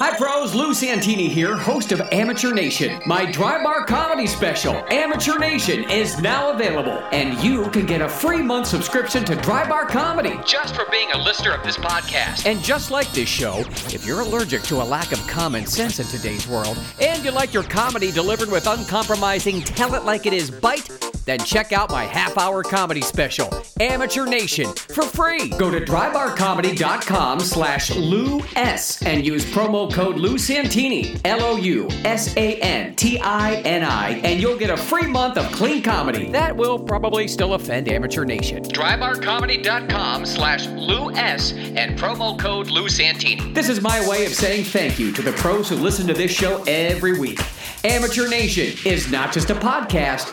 [0.00, 0.54] Hi, pros.
[0.54, 3.02] Lou Santini here, host of Amateur Nation.
[3.04, 8.08] My dry bar comedy special, Amateur Nation, is now available, and you can get a
[8.08, 12.46] free month subscription to Dry Bar Comedy just for being a listener of this podcast.
[12.46, 13.58] And just like this show,
[13.92, 17.52] if you're allergic to a lack of common sense in today's world, and you like
[17.52, 20.88] your comedy delivered with uncompromising, tell it like it is bite,
[21.24, 23.48] then check out my half hour comedy special,
[23.80, 25.50] Amateur Nation, for free.
[25.50, 31.88] Go to drybarcomedy.com slash Lou S and use promo code Lou Santini, L O U
[32.04, 35.82] S A N T I N I, and you'll get a free month of clean
[35.82, 36.30] comedy.
[36.30, 38.62] That will probably still offend Amateur Nation.
[38.62, 43.52] Drybarcomedy.com slash Lou S and promo code Lou Santini.
[43.52, 46.30] This is my way of saying thank you to the pros who listen to this
[46.30, 47.40] show every week.
[47.84, 50.32] Amateur Nation is not just a podcast,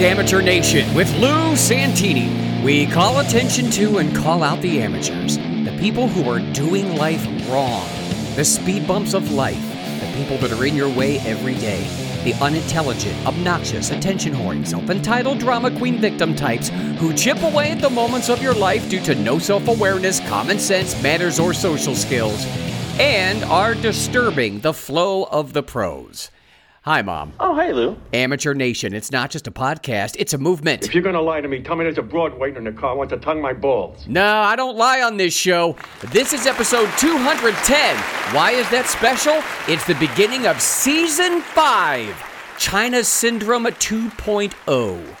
[0.00, 2.62] Amateur Nation with Lou Santini.
[2.64, 7.24] We call attention to and call out the amateurs, the people who are doing life
[7.48, 7.86] wrong,
[8.34, 9.62] the speed bumps of life,
[10.00, 11.86] the people that are in your way every day,
[12.24, 17.80] the unintelligent, obnoxious, attention whoring, self entitled drama queen victim types who chip away at
[17.80, 21.94] the moments of your life due to no self awareness, common sense, manners, or social
[21.94, 22.44] skills,
[22.98, 26.30] and are disturbing the flow of the pros.
[26.84, 27.32] Hi, Mom.
[27.40, 27.96] Oh, hey, Lou.
[28.12, 28.92] Amateur Nation.
[28.92, 30.84] It's not just a podcast, it's a movement.
[30.84, 32.78] If you're going to lie to me, tell me there's a broad waiting in the
[32.78, 32.90] car.
[32.90, 34.06] I want to tongue my balls.
[34.06, 35.76] No, I don't lie on this show.
[36.12, 37.96] This is episode 210.
[38.34, 39.42] Why is that special?
[39.66, 45.16] It's the beginning of season 5 China Syndrome 2.0.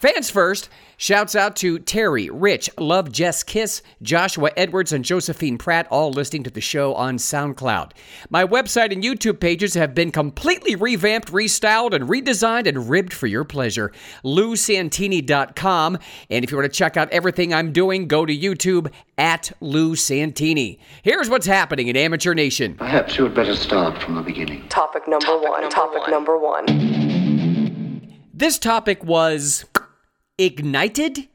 [0.00, 0.68] Fans first.
[0.96, 6.44] Shouts out to Terry, Rich, Love, Jess Kiss, Joshua Edwards, and Josephine Pratt, all listening
[6.44, 7.92] to the show on SoundCloud.
[8.30, 13.26] My website and YouTube pages have been completely revamped, restyled, and redesigned and ribbed for
[13.26, 13.92] your pleasure.
[14.24, 15.98] LouSantini.com.
[16.30, 19.96] And if you want to check out everything I'm doing, go to YouTube at Lou
[19.96, 20.78] Santini.
[21.02, 22.74] Here's what's happening in Amateur Nation.
[22.74, 24.68] Perhaps you had better start from the beginning.
[24.68, 25.60] Topic number topic one.
[25.60, 26.10] Number topic one.
[26.10, 26.66] number one.
[28.32, 29.64] This topic was
[30.38, 31.28] ignited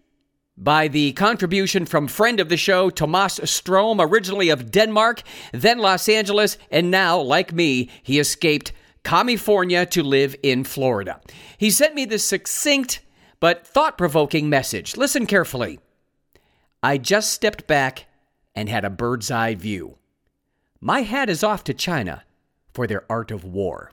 [0.58, 5.24] by the contribution from friend of the show, Tomas Strom, originally of Denmark,
[5.54, 8.74] then Los Angeles, and now, like me, he escaped
[9.04, 11.22] California to live in Florida.
[11.58, 13.00] He sent me this succinct
[13.40, 14.98] but thought provoking message.
[14.98, 15.80] Listen carefully.
[16.84, 18.06] I just stepped back
[18.54, 19.98] and had a bird's eye view.
[20.81, 22.24] My hat is off to China
[22.74, 23.92] for their art of war.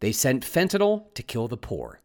[0.00, 2.00] They sent fentanyl to kill the poor.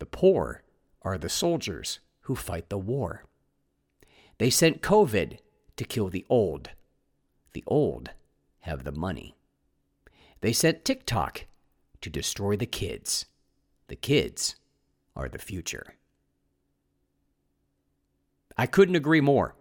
[0.00, 0.62] The poor
[1.04, 3.24] are the soldiers who fight the war.
[4.38, 5.38] They sent COVID
[5.76, 6.70] to kill the old.
[7.52, 8.10] The old
[8.60, 9.36] have the money.
[10.40, 11.46] They sent TikTok
[12.00, 13.26] to destroy the kids.
[13.88, 14.56] The kids
[15.14, 15.94] are the future.
[18.56, 19.54] I couldn't agree more.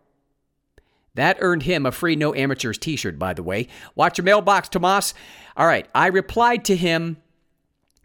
[1.16, 3.68] That earned him a free No Amateurs t shirt, by the way.
[3.96, 5.14] Watch your mailbox, Tomas.
[5.56, 7.18] All right, I replied to him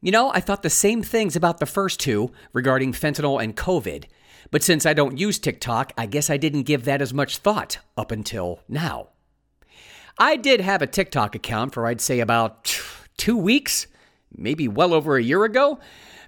[0.01, 4.05] you know, I thought the same things about the first two regarding fentanyl and COVID,
[4.51, 7.79] but since I don't use TikTok, I guess I didn't give that as much thought
[7.97, 9.09] up until now.
[10.19, 12.81] I did have a TikTok account for I'd say about
[13.17, 13.87] two weeks,
[14.37, 15.79] maybe well over a year ago,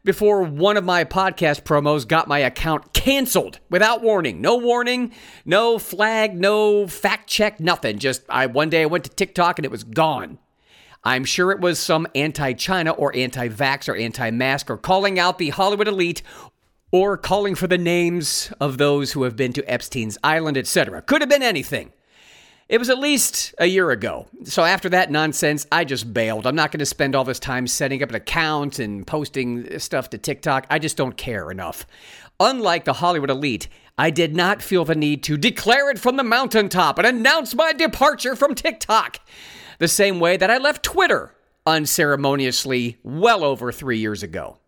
[0.05, 4.41] before one of my podcast promos got my account canceled without warning.
[4.41, 5.13] No warning,
[5.45, 7.99] no flag, no fact check, nothing.
[7.99, 10.39] Just I one day I went to TikTok and it was gone.
[11.03, 15.19] I'm sure it was some anti China or anti vax or anti mask or calling
[15.19, 16.23] out the Hollywood elite
[16.93, 21.01] or calling for the names of those who have been to Epstein's Island, etc.
[21.03, 21.93] Could have been anything.
[22.69, 24.29] It was at least a year ago.
[24.45, 26.47] So after that nonsense, I just bailed.
[26.47, 30.11] I'm not going to spend all this time setting up an account and posting stuff
[30.11, 30.67] to TikTok.
[30.71, 31.85] I just don't care enough.
[32.39, 36.23] Unlike the Hollywood elite, I did not feel the need to declare it from the
[36.23, 39.19] mountaintop and announce my departure from TikTok
[39.81, 41.35] the same way that I left Twitter
[41.67, 44.59] unceremoniously well over three years ago.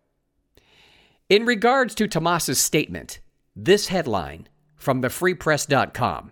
[1.29, 3.19] In regards to Tomas's statement,
[3.55, 6.31] this headline from thefreepress.com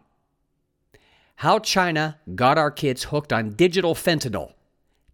[1.35, 4.53] How China Got Our Kids Hooked on Digital Fentanyl.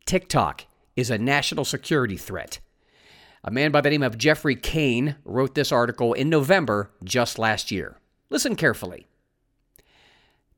[0.05, 0.65] TikTok
[0.95, 2.59] is a national security threat.
[3.43, 7.69] A man by the name of Geoffrey Cain wrote this article in November just last
[7.69, 7.97] year.
[8.29, 9.07] Listen carefully.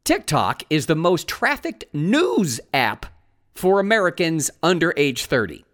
[0.04, 3.06] TikTok is the most trafficked news app
[3.54, 5.66] for Americans under age 30.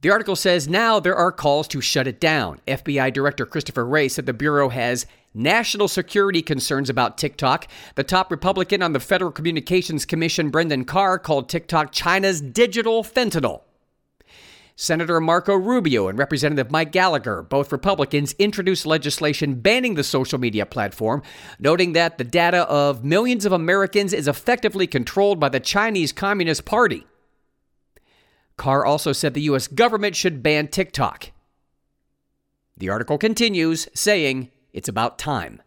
[0.00, 2.60] The article says now there are calls to shut it down.
[2.66, 7.66] FBI Director Christopher Wray said the Bureau has national security concerns about TikTok.
[7.96, 13.62] The top Republican on the Federal Communications Commission, Brendan Carr, called TikTok China's digital fentanyl.
[14.80, 20.64] Senator Marco Rubio and Representative Mike Gallagher, both Republicans, introduced legislation banning the social media
[20.64, 21.20] platform,
[21.58, 26.64] noting that the data of millions of Americans is effectively controlled by the Chinese Communist
[26.64, 27.04] Party.
[28.56, 29.66] Carr also said the U.S.
[29.66, 31.32] government should ban TikTok.
[32.76, 35.60] The article continues, saying it's about time.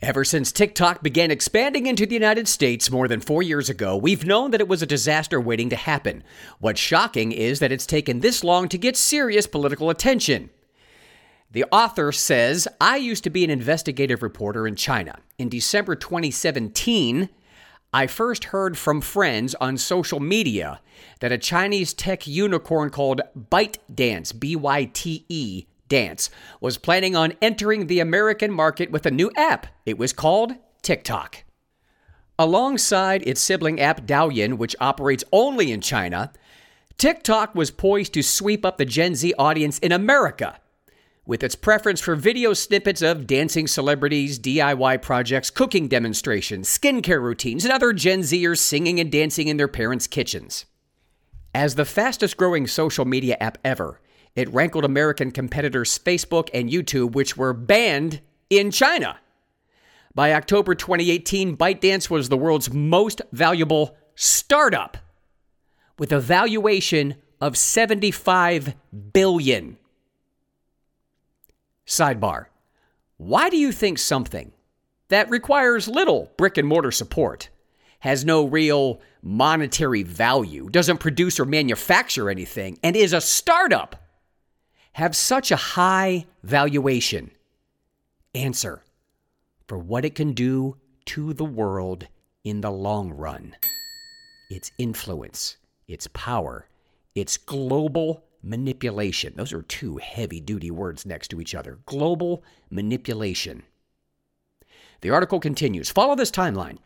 [0.00, 4.24] Ever since TikTok began expanding into the United States more than four years ago, we've
[4.24, 6.22] known that it was a disaster waiting to happen.
[6.60, 10.50] What's shocking is that it's taken this long to get serious political attention.
[11.50, 15.18] The author says, I used to be an investigative reporter in China.
[15.36, 17.28] In December 2017,
[17.92, 20.80] I first heard from friends on social media
[21.18, 26.30] that a Chinese tech unicorn called ByteDance, B Y T E, Dance,
[26.60, 29.66] was planning on entering the American market with a new app.
[29.86, 31.44] It was called TikTok.
[32.38, 36.32] Alongside its sibling app Douyin, which operates only in China,
[36.96, 40.60] TikTok was poised to sweep up the Gen Z audience in America
[41.28, 47.66] with its preference for video snippets of dancing celebrities, DIY projects, cooking demonstrations, skincare routines,
[47.66, 50.64] and other Gen Zers singing and dancing in their parents' kitchens.
[51.54, 54.00] As the fastest growing social media app ever,
[54.34, 58.20] it rankled American competitors Facebook and YouTube, which were banned
[58.50, 59.18] in China.
[60.14, 64.96] By October 2018, ByteDance was the world's most valuable startup
[65.98, 68.74] with a valuation of 75
[69.12, 69.78] billion.
[71.86, 72.46] Sidebar
[73.16, 74.52] Why do you think something
[75.08, 77.48] that requires little brick and mortar support,
[78.00, 83.97] has no real monetary value, doesn't produce or manufacture anything, and is a startup,
[84.98, 87.30] have such a high valuation?
[88.34, 88.82] Answer
[89.68, 92.08] for what it can do to the world
[92.42, 93.54] in the long run.
[94.50, 95.56] Its influence,
[95.86, 96.66] its power,
[97.14, 99.34] its global manipulation.
[99.36, 101.78] Those are two heavy duty words next to each other.
[101.86, 103.62] Global manipulation.
[105.02, 105.88] The article continues.
[105.88, 106.78] Follow this timeline.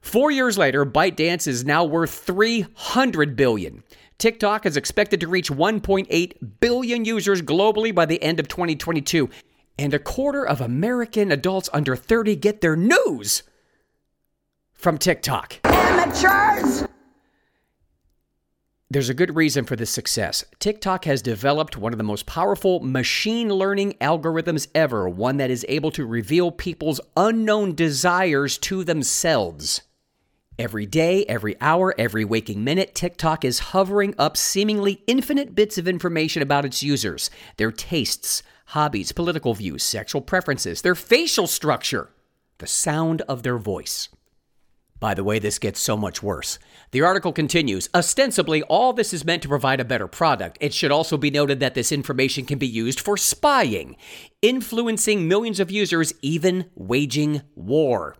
[0.00, 3.82] Four years later, ByteDance is now worth 300 billion.
[4.18, 9.30] TikTok is expected to reach 1.8 billion users globally by the end of 2022,
[9.78, 13.44] and a quarter of American adults under 30 get their news
[14.74, 15.60] from TikTok.
[15.64, 16.84] Amateurs!
[18.90, 20.44] There's a good reason for this success.
[20.58, 25.64] TikTok has developed one of the most powerful machine learning algorithms ever, one that is
[25.68, 29.82] able to reveal people's unknown desires to themselves.
[30.58, 35.86] Every day, every hour, every waking minute, TikTok is hovering up seemingly infinite bits of
[35.86, 42.10] information about its users, their tastes, hobbies, political views, sexual preferences, their facial structure,
[42.58, 44.08] the sound of their voice.
[44.98, 46.58] By the way, this gets so much worse.
[46.90, 50.58] The article continues Ostensibly, all this is meant to provide a better product.
[50.60, 53.94] It should also be noted that this information can be used for spying,
[54.42, 58.16] influencing millions of users, even waging war.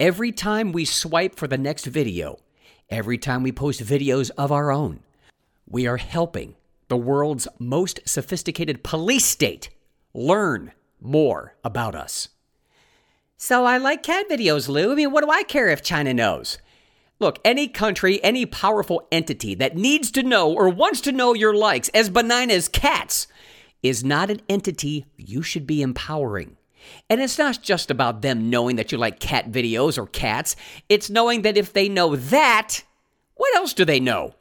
[0.00, 2.38] Every time we swipe for the next video,
[2.88, 5.00] every time we post videos of our own,
[5.68, 6.54] we are helping
[6.88, 9.68] the world's most sophisticated police state
[10.14, 12.30] learn more about us.
[13.36, 14.90] So I like cat videos, Lou.
[14.90, 16.56] I mean, what do I care if China knows?
[17.18, 21.54] Look, any country, any powerful entity that needs to know or wants to know your
[21.54, 23.26] likes, as benign as cats,
[23.82, 26.56] is not an entity you should be empowering.
[27.08, 30.56] And it's not just about them knowing that you like cat videos or cats,
[30.88, 32.82] it's knowing that if they know that,
[33.34, 34.34] what else do they know?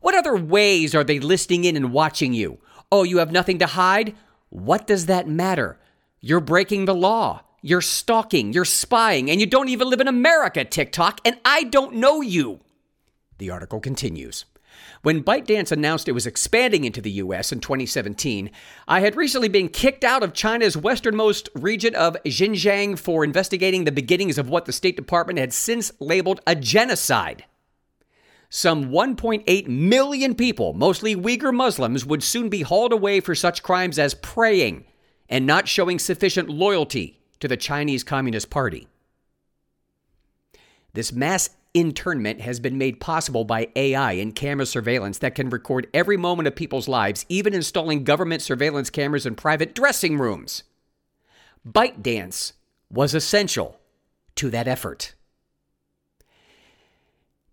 [0.00, 2.58] What other ways are they listening in and watching you?
[2.90, 4.14] Oh, you have nothing to hide?
[4.50, 5.78] What does that matter?
[6.20, 7.42] You're breaking the law.
[7.60, 11.94] You're stalking, you're spying, and you don't even live in America, TikTok, and I don't
[11.94, 12.60] know you.
[13.38, 14.44] The article continues.
[15.02, 18.50] When ByteDance announced it was expanding into the US in 2017,
[18.86, 23.92] I had recently been kicked out of China's westernmost region of Xinjiang for investigating the
[23.92, 27.44] beginnings of what the State Department had since labeled a genocide.
[28.50, 33.98] Some 1.8 million people, mostly Uyghur Muslims, would soon be hauled away for such crimes
[33.98, 34.84] as praying
[35.28, 38.88] and not showing sufficient loyalty to the Chinese Communist Party.
[40.94, 45.86] This mass internment has been made possible by AI and camera surveillance that can record
[45.92, 50.62] every moment of people's lives, even installing government surveillance cameras in private dressing rooms.
[51.66, 52.52] ByteDance
[52.90, 53.78] was essential
[54.36, 55.14] to that effort.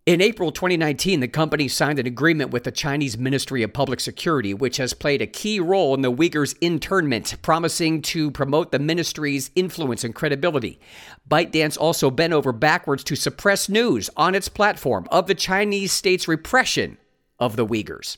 [0.05, 4.53] In April 2019, the company signed an agreement with the Chinese Ministry of Public Security,
[4.53, 9.49] which has played a key role in the Uyghurs' internment, promising to promote the ministry's
[9.55, 10.79] influence and credibility.
[11.27, 16.27] ByteDance also bent over backwards to suppress news on its platform of the Chinese state's
[16.27, 16.99] repression
[17.39, 18.17] of the Uyghurs.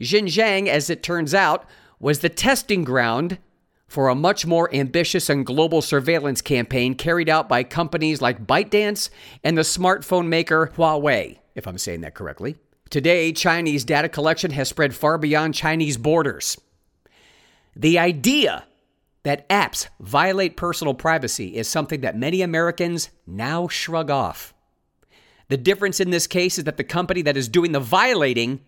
[0.00, 1.64] Xinjiang, as it turns out,
[2.00, 3.38] was the testing ground
[3.92, 9.10] for a much more ambitious and global surveillance campaign carried out by companies like ByteDance
[9.44, 12.56] and the smartphone maker Huawei, if I'm saying that correctly.
[12.88, 16.58] Today, Chinese data collection has spread far beyond Chinese borders.
[17.76, 18.64] The idea
[19.24, 24.54] that apps violate personal privacy is something that many Americans now shrug off.
[25.48, 28.60] The difference in this case is that the company that is doing the violating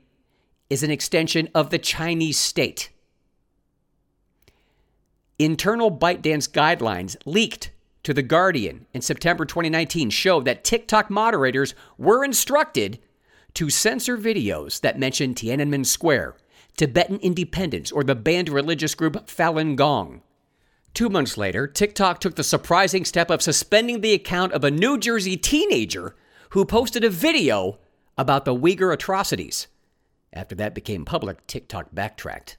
[0.69, 2.91] is an extension of the Chinese state.
[5.39, 7.73] Internal ByteDance guidelines leaked
[8.05, 13.01] to The Guardian in September 2019 show that TikTok moderators were instructed
[13.55, 16.37] to censor videos that mention Tiananmen Square,
[16.77, 20.23] Tibetan independence, or the banned religious group Falun Gong.
[20.93, 24.99] Two months later, TikTok took the surprising step of suspending the account of a New
[24.99, 26.15] Jersey teenager
[26.51, 27.81] who posted a video
[28.17, 29.67] about the Uyghur atrocities.
[30.33, 32.57] After that became public, TikTok backtracked.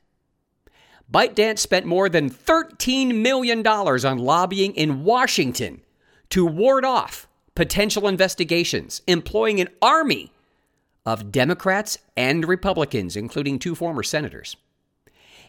[1.12, 5.82] ByteDance spent more than $13 million on lobbying in Washington
[6.30, 10.32] to ward off potential investigations, employing an army
[11.06, 14.58] of Democrats and Republicans, including two former senators.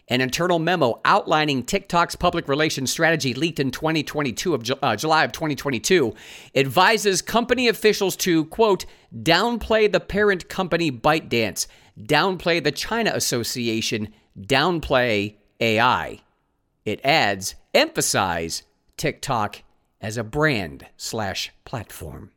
[0.09, 5.33] An internal memo outlining TikTok's public relations strategy leaked in 2022 of uh, July of
[5.33, 6.15] 2022
[6.55, 11.67] advises company officials to quote downplay the parent company ByteDance,
[11.99, 16.21] downplay the China Association, downplay AI.
[16.85, 18.63] It adds emphasize
[18.95, 19.63] TikTok
[20.01, 22.31] as a brand slash platform.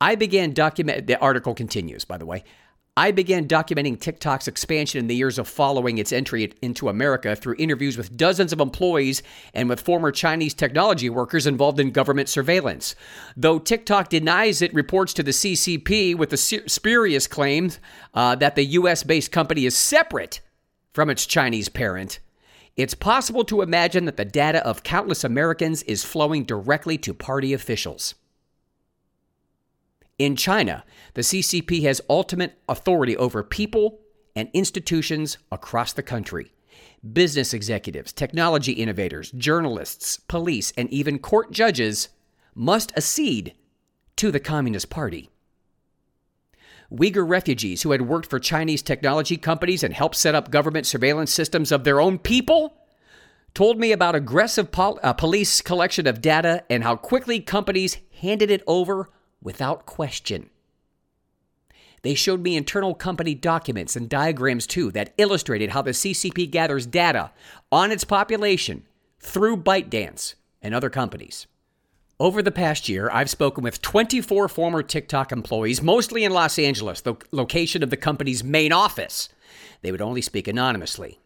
[0.00, 2.44] I began document the article continues, by the way.
[2.96, 7.54] I began documenting TikTok's expansion in the years of following its entry into America through
[7.56, 9.22] interviews with dozens of employees
[9.54, 12.96] and with former Chinese technology workers involved in government surveillance.
[13.36, 17.78] Though TikTok denies it reports to the CCP with the spurious claims
[18.14, 19.04] uh, that the U.S.
[19.04, 20.40] based company is separate
[20.98, 22.18] from its Chinese parent,
[22.74, 27.52] it's possible to imagine that the data of countless Americans is flowing directly to party
[27.52, 28.16] officials.
[30.18, 34.00] In China, the CCP has ultimate authority over people
[34.34, 36.52] and institutions across the country.
[37.12, 42.08] Business executives, technology innovators, journalists, police, and even court judges
[42.56, 43.54] must accede
[44.16, 45.30] to the Communist Party.
[46.92, 51.32] Uyghur refugees who had worked for Chinese technology companies and helped set up government surveillance
[51.32, 52.74] systems of their own people
[53.54, 58.50] told me about aggressive pol- uh, police collection of data and how quickly companies handed
[58.50, 59.10] it over
[59.42, 60.48] without question.
[62.02, 66.86] They showed me internal company documents and diagrams too that illustrated how the CCP gathers
[66.86, 67.32] data
[67.70, 68.86] on its population
[69.18, 71.46] through ByteDance and other companies.
[72.20, 77.00] Over the past year, I've spoken with 24 former TikTok employees, mostly in Los Angeles,
[77.00, 79.28] the location of the company's main office.
[79.82, 81.20] They would only speak anonymously.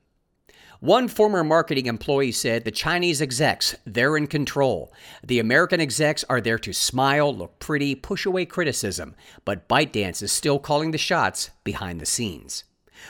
[0.80, 4.92] One former marketing employee said the Chinese execs, they're in control.
[5.24, 9.14] The American execs are there to smile, look pretty, push away criticism,
[9.46, 12.64] but ByteDance is still calling the shots behind the scenes.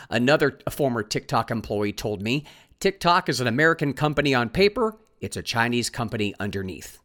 [0.08, 2.44] Another former TikTok employee told me
[2.78, 7.01] TikTok is an American company on paper, it's a Chinese company underneath.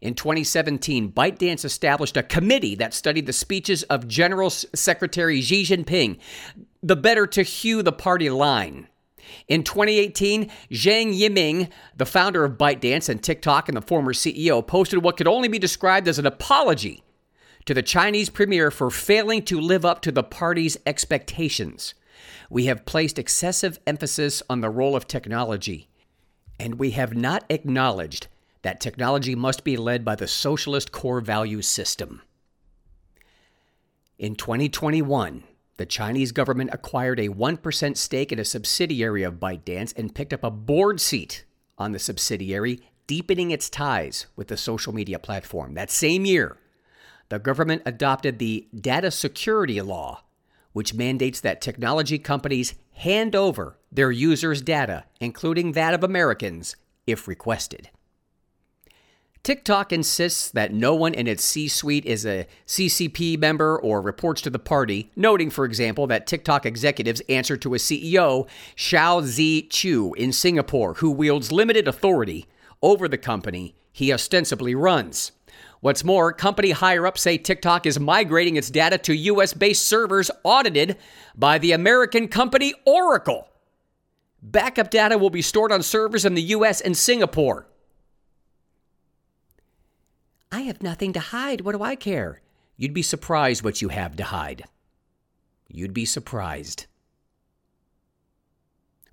[0.00, 6.18] In 2017, ByteDance established a committee that studied the speeches of General Secretary Xi Jinping,
[6.82, 8.88] the better to hew the party line.
[9.48, 15.02] In 2018, Zhang Yiming, the founder of ByteDance and TikTok and the former CEO, posted
[15.02, 17.02] what could only be described as an apology
[17.64, 21.94] to the Chinese premier for failing to live up to the party's expectations.
[22.50, 25.88] We have placed excessive emphasis on the role of technology,
[26.58, 28.26] and we have not acknowledged
[28.62, 32.22] that technology must be led by the socialist core value system.
[34.18, 35.44] In 2021,
[35.78, 40.44] the Chinese government acquired a 1% stake in a subsidiary of ByteDance and picked up
[40.44, 41.44] a board seat
[41.76, 45.74] on the subsidiary, deepening its ties with the social media platform.
[45.74, 46.56] That same year,
[47.30, 50.22] the government adopted the Data Security Law,
[50.72, 56.76] which mandates that technology companies hand over their users' data, including that of Americans,
[57.06, 57.90] if requested.
[59.42, 64.40] TikTok insists that no one in its C suite is a CCP member or reports
[64.42, 69.62] to the party, noting, for example, that TikTok executives answer to a CEO, Shou Zi
[69.62, 72.46] Chew, in Singapore, who wields limited authority
[72.82, 75.32] over the company he ostensibly runs.
[75.80, 80.30] What's more, company higher ups say TikTok is migrating its data to US based servers
[80.44, 80.96] audited
[81.34, 83.48] by the American company Oracle.
[84.40, 87.66] Backup data will be stored on servers in the US and Singapore.
[90.52, 91.62] I have nothing to hide.
[91.62, 92.42] What do I care?
[92.76, 94.64] You'd be surprised what you have to hide.
[95.66, 96.86] You'd be surprised.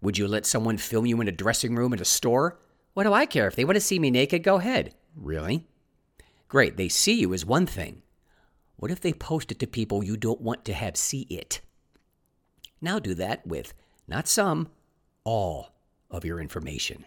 [0.01, 2.59] Would you let someone film you in a dressing room at a store?
[2.93, 3.47] What do I care?
[3.47, 4.93] If they want to see me naked, go ahead.
[5.15, 5.65] Really?
[6.49, 8.01] Great, they see you is one thing.
[8.75, 11.61] What if they post it to people you don't want to have see it?
[12.81, 13.73] Now do that with
[14.07, 14.69] not some,
[15.23, 15.73] all
[16.11, 17.05] of your information,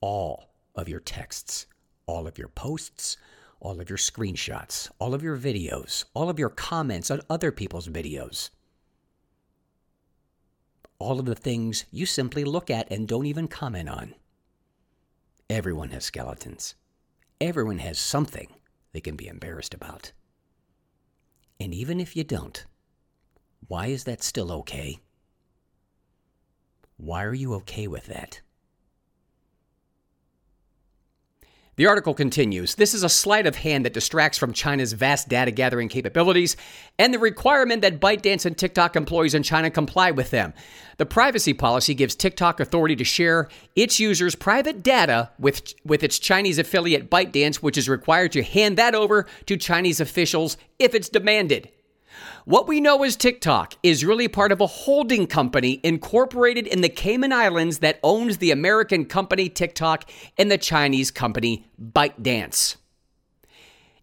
[0.00, 1.66] all of your texts,
[2.06, 3.16] all of your posts,
[3.60, 7.88] all of your screenshots, all of your videos, all of your comments on other people's
[7.88, 8.50] videos,
[10.98, 14.14] all of the things you simply look at and don't even comment on.
[15.50, 16.74] Everyone has skeletons.
[17.40, 18.48] Everyone has something
[18.92, 20.12] they can be embarrassed about.
[21.58, 22.64] And even if you don't,
[23.68, 24.98] why is that still okay?
[26.96, 28.40] Why are you okay with that?
[31.76, 35.50] The article continues This is a sleight of hand that distracts from China's vast data
[35.50, 36.54] gathering capabilities
[36.98, 40.52] and the requirement that ByteDance and TikTok employees in China comply with them.
[40.98, 46.18] The privacy policy gives TikTok authority to share its users' private data with, with its
[46.18, 51.08] Chinese affiliate ByteDance, which is required to hand that over to Chinese officials if it's
[51.08, 51.70] demanded.
[52.44, 56.88] What we know as TikTok is really part of a holding company incorporated in the
[56.88, 62.76] Cayman Islands that owns the American company TikTok and the Chinese company ByteDance.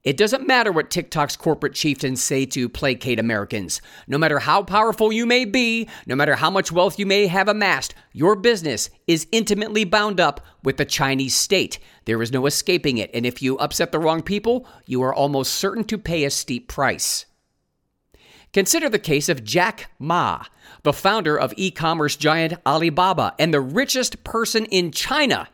[0.01, 3.82] It doesn't matter what TikTok's corporate chieftains say to placate Americans.
[4.08, 7.50] No matter how powerful you may be, no matter how much wealth you may have
[7.50, 11.80] amassed, your business is intimately bound up with the Chinese state.
[12.06, 15.56] There is no escaping it, and if you upset the wrong people, you are almost
[15.56, 17.25] certain to pay a steep price.
[18.51, 20.43] Consider the case of Jack Ma,
[20.84, 25.50] the founder of e commerce giant Alibaba and the richest person in China.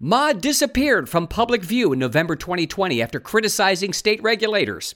[0.00, 4.94] Ma disappeared from public view in November 2020 after criticizing state regulators.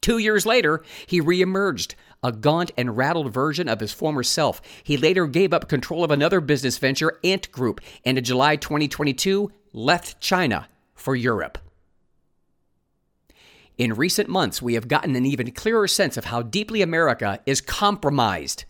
[0.00, 4.60] Two years later, he reemerged, a gaunt and rattled version of his former self.
[4.82, 9.50] He later gave up control of another business venture, Ant Group, and in July 2022
[9.72, 11.58] left China for Europe.
[13.76, 17.60] In recent months, we have gotten an even clearer sense of how deeply America is
[17.60, 18.64] compromised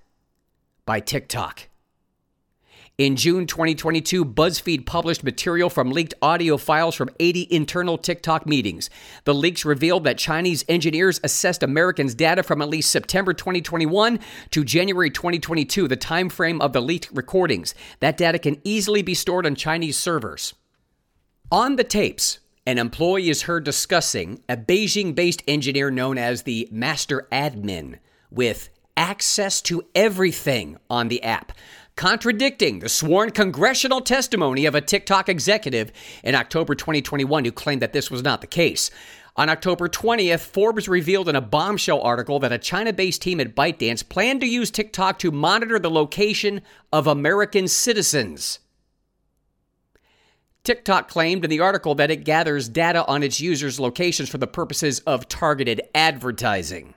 [0.87, 1.69] by TikTok.
[2.97, 8.89] In June 2022, BuzzFeed published material from leaked audio files from 80 internal TikTok meetings.
[9.25, 14.21] The leaks revealed that Chinese engineers assessed Americans' data from at least September 2021
[14.53, 17.75] to January 2022, the time frame of the leaked recordings.
[17.99, 20.55] That data can easily be stored on Chinese servers.
[21.51, 26.67] On the tapes, an employee is heard discussing a Beijing based engineer known as the
[26.71, 27.99] master admin
[28.31, 31.53] with access to everything on the app,
[31.95, 37.93] contradicting the sworn congressional testimony of a TikTok executive in October 2021 who claimed that
[37.93, 38.91] this was not the case.
[39.37, 43.55] On October 20th, Forbes revealed in a bombshell article that a China based team at
[43.55, 48.61] ByteDance planned to use TikTok to monitor the location of American citizens.
[50.65, 54.47] TikTok claimed in the article that it gathers data on its users' locations for the
[54.47, 56.95] purposes of targeted advertising.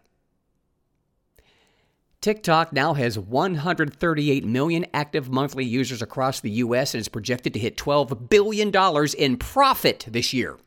[2.22, 7.60] TikTok now has 138 million active monthly users across the US and is projected to
[7.60, 8.72] hit $12 billion
[9.18, 10.58] in profit this year.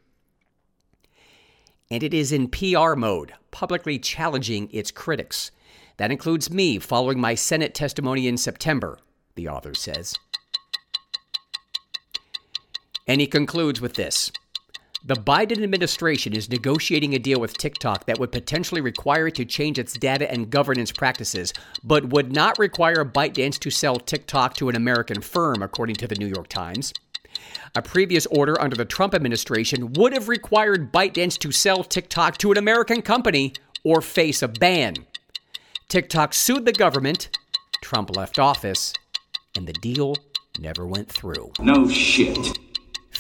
[1.90, 5.50] And it is in PR mode, publicly challenging its critics.
[5.96, 8.98] That includes me following my Senate testimony in September,
[9.34, 10.16] the author says.
[13.10, 14.30] And he concludes with this
[15.04, 19.44] The Biden administration is negotiating a deal with TikTok that would potentially require it to
[19.44, 24.68] change its data and governance practices, but would not require ByteDance to sell TikTok to
[24.68, 26.94] an American firm, according to the New York Times.
[27.74, 32.52] A previous order under the Trump administration would have required ByteDance to sell TikTok to
[32.52, 34.94] an American company or face a ban.
[35.88, 37.36] TikTok sued the government,
[37.82, 38.92] Trump left office,
[39.56, 40.14] and the deal
[40.60, 41.50] never went through.
[41.58, 42.69] No shit.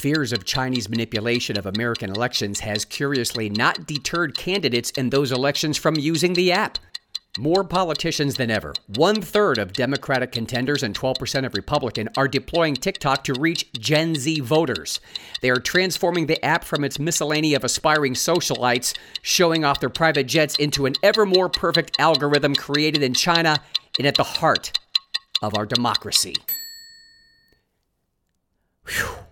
[0.00, 5.76] Fears of Chinese manipulation of American elections has curiously not deterred candidates in those elections
[5.76, 6.78] from using the app.
[7.38, 12.76] More politicians than ever, one third of Democratic contenders and 12% of Republican, are deploying
[12.76, 15.00] TikTok to reach Gen Z voters.
[15.42, 20.26] They are transforming the app from its miscellany of aspiring socialites, showing off their private
[20.26, 23.58] jets, into an ever more perfect algorithm created in China
[23.98, 24.78] and at the heart
[25.42, 26.36] of our democracy.
[28.86, 29.26] Whew.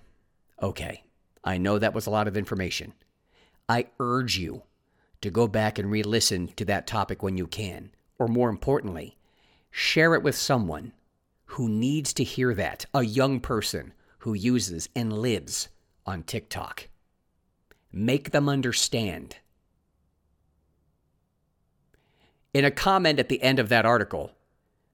[0.62, 1.04] Okay,
[1.44, 2.94] I know that was a lot of information.
[3.68, 4.62] I urge you
[5.20, 7.90] to go back and re listen to that topic when you can.
[8.18, 9.16] Or more importantly,
[9.70, 10.92] share it with someone
[11.52, 15.68] who needs to hear that, a young person who uses and lives
[16.04, 16.88] on TikTok.
[17.92, 19.36] Make them understand.
[22.52, 24.32] In a comment at the end of that article,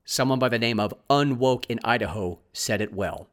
[0.04, 3.28] someone by the name of Unwoke in Idaho said it well.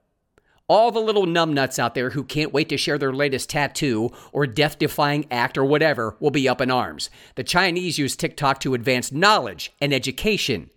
[0.71, 4.47] All the little numbnuts out there who can't wait to share their latest tattoo or
[4.47, 7.09] death defying act or whatever will be up in arms.
[7.35, 10.69] The Chinese use TikTok to advance knowledge and education.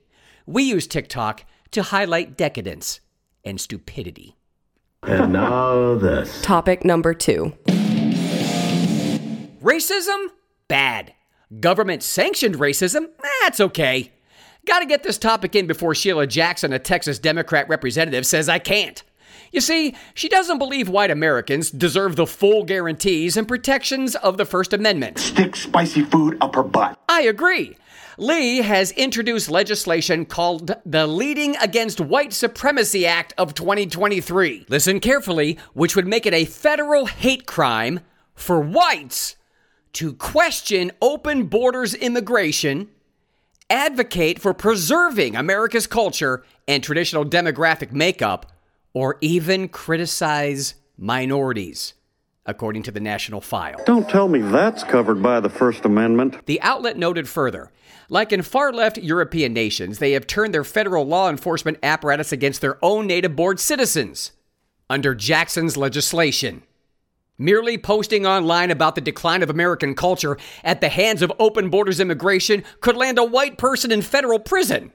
[0.46, 2.98] We use TikTok to highlight decadence
[3.44, 4.34] and stupidity.
[5.04, 6.42] And now this.
[6.42, 7.52] Topic number two.
[9.62, 10.26] Racism?
[10.66, 11.14] Bad.
[11.60, 13.10] Government sanctioned racism?
[13.42, 14.10] That's okay.
[14.66, 19.00] Gotta get this topic in before Sheila Jackson, a Texas Democrat representative, says I can't.
[19.54, 24.44] You see, she doesn't believe white Americans deserve the full guarantees and protections of the
[24.44, 25.16] First Amendment.
[25.20, 26.98] Stick spicy food up her butt.
[27.08, 27.76] I agree.
[28.18, 34.66] Lee has introduced legislation called the Leading Against White Supremacy Act of 2023.
[34.68, 38.00] Listen carefully, which would make it a federal hate crime
[38.34, 39.36] for whites
[39.92, 42.88] to question open borders immigration,
[43.70, 48.50] advocate for preserving America's culture and traditional demographic makeup,
[48.94, 51.92] or even criticize minorities,
[52.46, 53.76] according to the National File.
[53.84, 56.46] Don't tell me that's covered by the First Amendment.
[56.46, 57.70] The outlet noted further
[58.08, 62.60] like in far left European nations, they have turned their federal law enforcement apparatus against
[62.60, 64.32] their own native born citizens
[64.90, 66.62] under Jackson's legislation.
[67.38, 71.98] Merely posting online about the decline of American culture at the hands of open borders
[71.98, 74.92] immigration could land a white person in federal prison.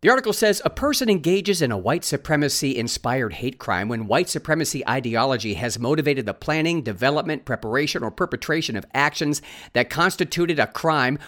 [0.00, 4.28] The article says a person engages in a white supremacy inspired hate crime when white
[4.28, 10.68] supremacy ideology has motivated the planning, development, preparation, or perpetration of actions that constituted a
[10.68, 11.18] crime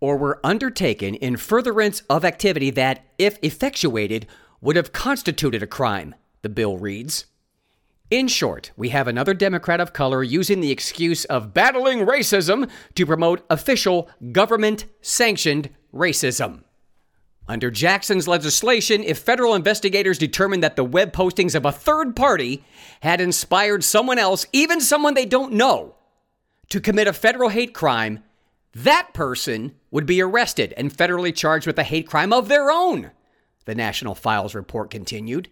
[0.00, 4.26] or were undertaken in furtherance of activity that, if effectuated,
[4.62, 7.26] would have constituted a crime, the bill reads.
[8.10, 13.04] In short, we have another Democrat of color using the excuse of battling racism to
[13.04, 16.62] promote official government sanctioned racism.
[17.46, 22.64] Under Jackson's legislation, if federal investigators determine that the web postings of a third party
[23.00, 25.94] had inspired someone else, even someone they don't know,
[26.70, 28.24] to commit a federal hate crime,
[28.72, 33.10] that person would be arrested and federally charged with a hate crime of their own,
[33.66, 35.48] the National Files report continued.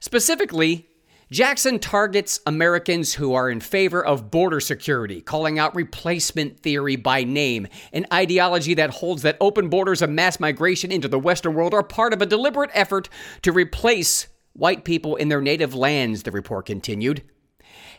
[0.00, 0.88] Specifically,
[1.30, 7.22] Jackson targets Americans who are in favor of border security, calling out replacement theory by
[7.22, 11.72] name, an ideology that holds that open borders and mass migration into the Western world
[11.72, 13.08] are part of a deliberate effort
[13.42, 17.22] to replace white people in their native lands, the report continued.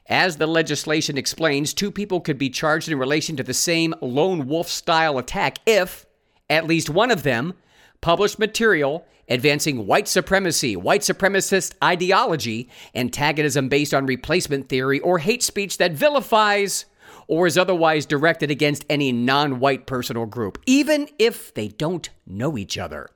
[0.08, 4.46] As the legislation explains, two people could be charged in relation to the same lone
[4.46, 6.06] wolf style attack if
[6.50, 7.54] at least one of them
[8.02, 15.42] published material advancing white supremacy, white supremacist ideology, antagonism based on replacement theory, or hate
[15.42, 16.86] speech that vilifies
[17.28, 22.10] or is otherwise directed against any non white person or group, even if they don't
[22.28, 23.10] know each other.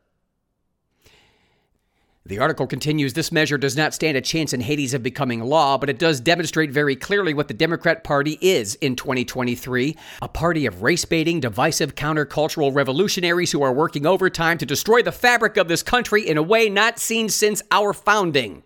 [2.27, 5.77] The article continues this measure does not stand a chance in Hades of becoming law,
[5.77, 10.65] but it does demonstrate very clearly what the Democrat Party is in 2023 a party
[10.65, 15.67] of race baiting, divisive, countercultural revolutionaries who are working overtime to destroy the fabric of
[15.67, 18.63] this country in a way not seen since our founding.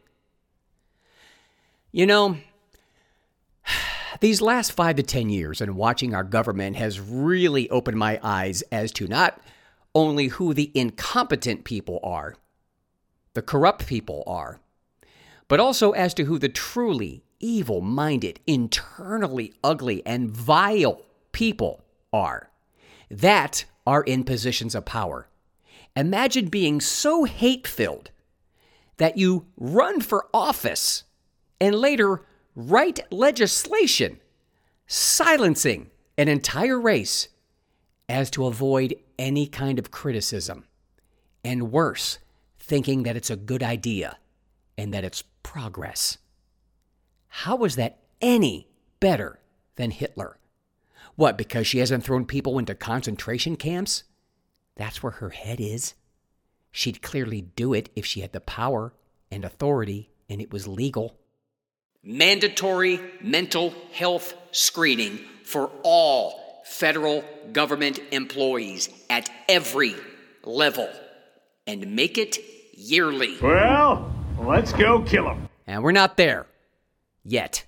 [1.92, 2.38] You know,
[4.22, 8.62] these last five to 10 years and watching our government has really opened my eyes
[8.72, 9.42] as to not
[9.94, 12.38] only who the incompetent people are
[13.34, 14.60] the corrupt people are,
[15.48, 22.50] but also as to who the truly evil minded, internally ugly, and vile people are
[23.10, 25.28] that are in positions of power.
[25.96, 28.12] Imagine being so hate filled
[28.98, 31.04] that you run for office
[31.60, 34.20] and later write legislation
[34.86, 37.30] silencing an entire race
[38.08, 40.66] as to avoid any kind of criticism.
[41.44, 42.20] And worse,
[42.70, 44.18] thinking that it's a good idea
[44.78, 46.20] and that it's progress.
[47.28, 48.68] How is that any
[49.00, 49.40] better
[49.76, 50.38] than Hitler?
[51.16, 54.04] What, because she hasn't thrown people into concentration camps?
[54.76, 55.96] That's where her head is.
[56.72, 58.94] She'd clearly do it if she had the power
[59.32, 61.18] and authority and it was legal.
[62.04, 69.96] Mandatory mental health screening for all federal government employees at every
[70.44, 70.88] level
[71.66, 72.38] and make it
[72.80, 73.38] yearly.
[73.42, 75.50] Well, let's go kill him.
[75.68, 76.48] And we're not there
[77.24, 77.66] yet.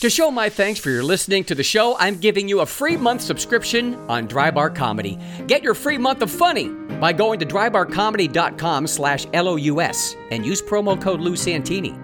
[0.00, 2.96] To show my thanks for your listening to the show, I'm giving you a free
[2.96, 5.16] month subscription on Drybar Comedy.
[5.46, 11.00] Get your free month of funny by going to drybarcomedy.com slash LOUS and use promo
[11.00, 11.94] code Lou Santini.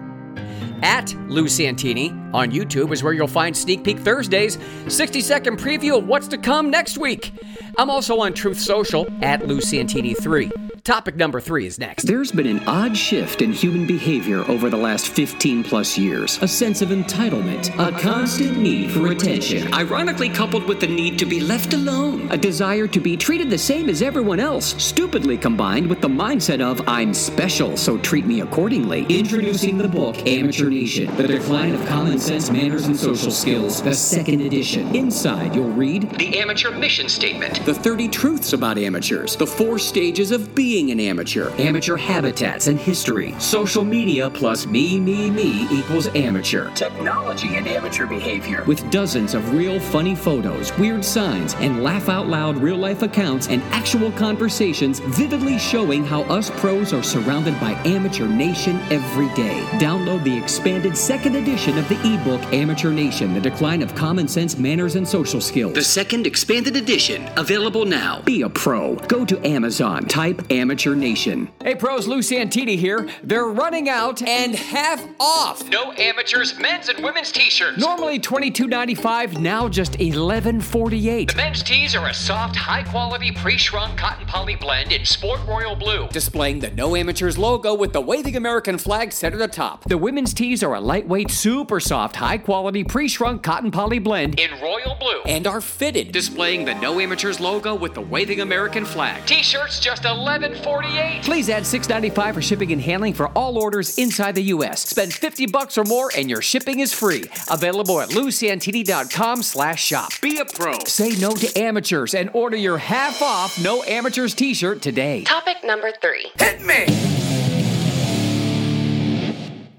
[0.83, 5.97] At Lou Santini on YouTube is where you'll find Sneak Peek Thursdays, 60 second preview
[5.97, 7.33] of what's to come next week.
[7.77, 10.69] I'm also on Truth Social at Lou Santini3.
[10.83, 12.05] Topic number three is next.
[12.05, 16.39] There's been an odd shift in human behavior over the last 15 plus years.
[16.41, 21.25] A sense of entitlement, a constant need for attention, ironically coupled with the need to
[21.25, 25.87] be left alone, a desire to be treated the same as everyone else, stupidly combined
[25.87, 29.05] with the mindset of I'm special, so treat me accordingly.
[29.09, 33.93] Introducing the book Amateur Nation: The Decline of Common Sense, Manners, and Social Skills, the
[33.93, 34.95] second edition.
[34.95, 37.65] Inside, you'll read The amateur mission statement.
[37.65, 42.79] the 30 truths about amateurs, the four stages of being an amateur, amateur habitats and
[42.79, 49.33] history, social media plus me, me, me equals amateur, technology and amateur behavior, with dozens
[49.33, 54.11] of real funny photos, weird signs, and laugh out loud real life accounts and actual
[54.13, 59.59] conversations vividly showing how us pros are surrounded by amateur nation every day.
[59.79, 64.57] Download the expanded second edition of the ebook Amateur Nation: The Decline of Common Sense,
[64.57, 65.73] Manners, and Social Skills.
[65.73, 68.21] The second expanded edition, available now.
[68.23, 68.95] Be a pro.
[69.07, 70.03] Go to Amazon.
[70.03, 71.49] Type Amateur Nation.
[71.63, 73.07] Hey pros, Lou Santini here.
[73.23, 75.65] They're running out and half off.
[75.69, 77.77] No amateurs, men's and women's t-shirts.
[77.77, 81.29] Normally $22.95, now just $11.48.
[81.29, 86.09] The men's tees are a soft, high-quality, pre-shrunk cotton poly blend in sport royal blue.
[86.09, 89.85] Displaying the No Amateurs logo with the waving American flag set at the top.
[89.85, 94.39] The women's tees are a lightweight, super soft, high quality, pre shrunk cotton poly blend
[94.39, 95.21] In royal blue.
[95.27, 99.23] and are fitted, displaying the No Amateurs logo with the waving American flag.
[99.27, 101.23] T-shirts just $11.48.
[101.23, 104.87] Please add $6.95 for shipping and handling for all orders inside the U.S.
[104.89, 107.25] Spend 50 bucks or more and your shipping is free.
[107.51, 110.11] Available at lousantini.com slash shop.
[110.21, 110.79] Be a pro.
[110.85, 115.23] Say no to amateurs and order your half off No Amateurs t-shirt today.
[115.25, 116.31] Topic number three.
[116.39, 117.58] Hit me!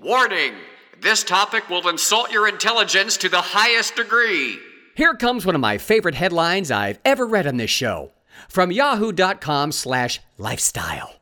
[0.02, 0.54] Warning!
[1.02, 4.58] This topic will insult your intelligence to the highest degree.
[4.94, 8.10] Here comes one of my favorite headlines I've ever read on this show
[8.48, 11.20] from yahoo.com slash lifestyle.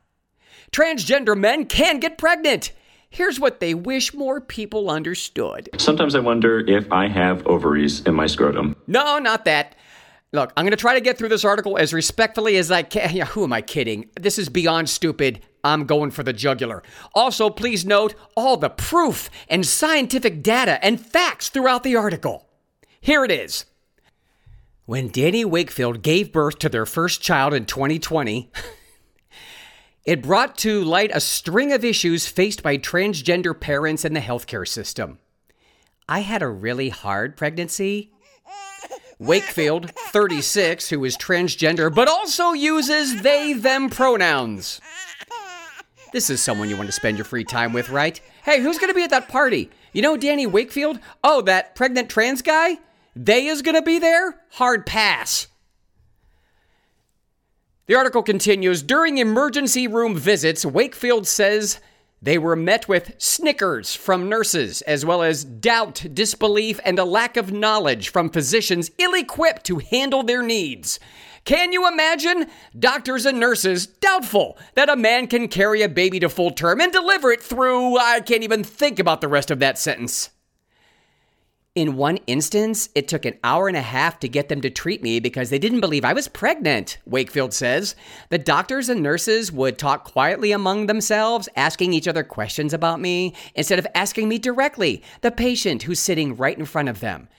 [0.71, 2.71] Transgender men can get pregnant.
[3.09, 5.69] Here's what they wish more people understood.
[5.77, 8.77] Sometimes I wonder if I have ovaries in my scrotum.
[8.87, 9.75] No, not that.
[10.31, 13.09] Look, I'm going to try to get through this article as respectfully as I can.
[13.13, 14.09] Yeah, who am I kidding?
[14.17, 15.41] This is beyond stupid.
[15.63, 16.83] I'm going for the jugular.
[17.13, 22.47] Also, please note all the proof and scientific data and facts throughout the article.
[23.01, 23.65] Here it is.
[24.85, 28.51] When Danny Wakefield gave birth to their first child in 2020,
[30.05, 34.67] it brought to light a string of issues faced by transgender parents in the healthcare
[34.67, 35.19] system.
[36.07, 38.11] I had a really hard pregnancy.
[39.19, 44.81] Wakefield, 36, who is transgender but also uses they them pronouns.
[46.11, 48.19] This is someone you want to spend your free time with, right?
[48.43, 49.69] Hey, who's going to be at that party?
[49.93, 50.99] You know Danny Wakefield?
[51.23, 52.79] Oh, that pregnant trans guy?
[53.15, 54.41] They is going to be there?
[54.53, 55.47] Hard pass.
[57.85, 61.79] The article continues During emergency room visits, Wakefield says
[62.21, 67.37] they were met with snickers from nurses, as well as doubt, disbelief, and a lack
[67.37, 70.99] of knowledge from physicians ill equipped to handle their needs.
[71.45, 72.47] Can you imagine?
[72.77, 76.91] Doctors and nurses doubtful that a man can carry a baby to full term and
[76.91, 77.97] deliver it through.
[77.97, 80.29] I can't even think about the rest of that sentence.
[81.75, 85.03] In one instance, it took an hour and a half to get them to treat
[85.03, 87.95] me because they didn't believe I was pregnant, Wakefield says.
[88.29, 93.35] The doctors and nurses would talk quietly among themselves, asking each other questions about me
[93.55, 97.29] instead of asking me directly, the patient who's sitting right in front of them.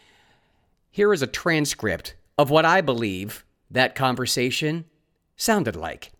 [0.90, 4.84] Here is a transcript of what I believe that conversation
[5.36, 6.12] sounded like.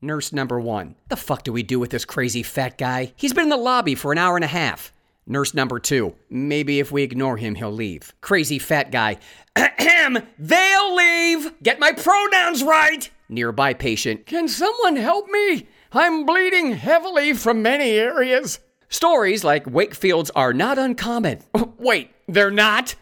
[0.00, 3.12] Nurse number one, the fuck do we do with this crazy fat guy?
[3.16, 4.92] He's been in the lobby for an hour and a half.
[5.26, 8.12] Nurse number two, maybe if we ignore him, he'll leave.
[8.20, 9.16] Crazy fat guy,
[9.56, 11.54] ahem, they'll leave!
[11.62, 13.08] Get my pronouns right!
[13.30, 15.66] Nearby patient, can someone help me?
[15.92, 18.58] I'm bleeding heavily from many areas.
[18.90, 21.38] Stories like Wakefield's are not uncommon.
[21.78, 22.94] Wait, they're not?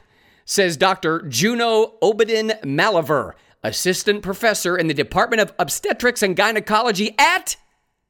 [0.45, 1.23] Says Dr.
[1.23, 3.33] Juno Obedin Maliver,
[3.63, 7.57] assistant professor in the Department of Obstetrics and Gynecology at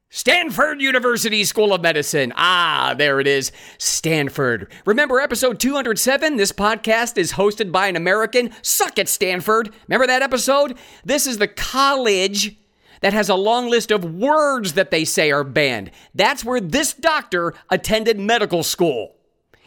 [0.09, 2.33] Stanford University School of Medicine.
[2.35, 3.51] Ah, there it is.
[3.77, 4.71] Stanford.
[4.85, 6.37] Remember episode 207?
[6.37, 8.51] This podcast is hosted by an American.
[8.61, 9.73] Suck it, Stanford.
[9.87, 10.77] Remember that episode?
[11.03, 12.55] This is the college
[13.01, 15.91] that has a long list of words that they say are banned.
[16.13, 19.15] That's where this doctor attended medical school.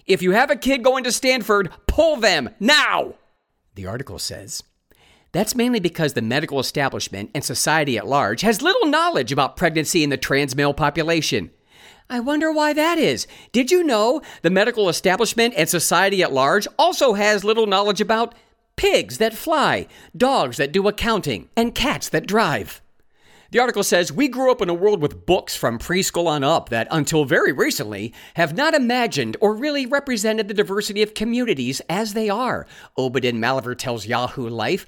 [0.06, 3.14] If you have a kid going to Stanford, pull them now.
[3.74, 4.62] The article says
[5.36, 10.02] that's mainly because the medical establishment and society at large has little knowledge about pregnancy
[10.02, 11.50] in the trans male population.
[12.08, 13.26] I wonder why that is.
[13.52, 18.34] Did you know the medical establishment and society at large also has little knowledge about
[18.76, 22.80] pigs that fly, dogs that do accounting, and cats that drive?
[23.50, 26.70] The article says we grew up in a world with books from preschool on up
[26.70, 32.14] that, until very recently, have not imagined or really represented the diversity of communities as
[32.14, 32.66] they are.
[32.98, 34.86] Obedin Maliver tells Yahoo Life.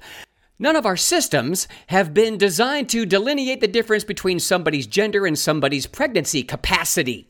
[0.61, 5.39] None of our systems have been designed to delineate the difference between somebody's gender and
[5.39, 7.29] somebody's pregnancy capacity.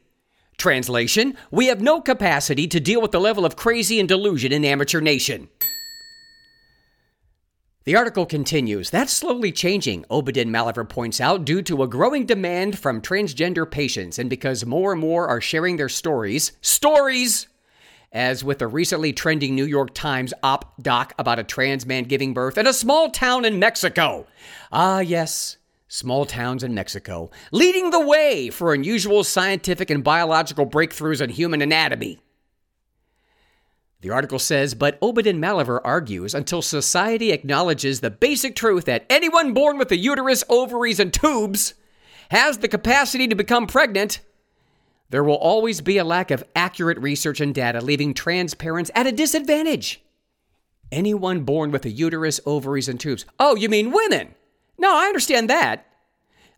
[0.58, 4.66] Translation We have no capacity to deal with the level of crazy and delusion in
[4.66, 5.48] Amateur Nation.
[7.86, 8.90] The article continues.
[8.90, 14.20] That's slowly changing, Obedin Maliver points out, due to a growing demand from transgender patients
[14.20, 16.52] and because more and more are sharing their stories.
[16.62, 17.48] Stories!
[18.12, 22.34] As with the recently trending New York Times op doc about a trans man giving
[22.34, 24.26] birth in a small town in Mexico.
[24.72, 31.22] Ah, yes, small towns in Mexico, leading the way for unusual scientific and biological breakthroughs
[31.22, 32.20] in human anatomy.
[34.02, 39.54] The article says, but Obedin Maliver argues until society acknowledges the basic truth that anyone
[39.54, 41.74] born with a uterus, ovaries, and tubes
[42.32, 44.22] has the capacity to become pregnant,
[45.10, 49.08] there will always be a lack of accurate research and data, leaving trans parents at
[49.08, 50.02] a disadvantage.
[50.92, 53.26] Anyone born with a uterus, ovaries, and tubes.
[53.40, 54.36] Oh, you mean women?
[54.78, 55.86] No, I understand that.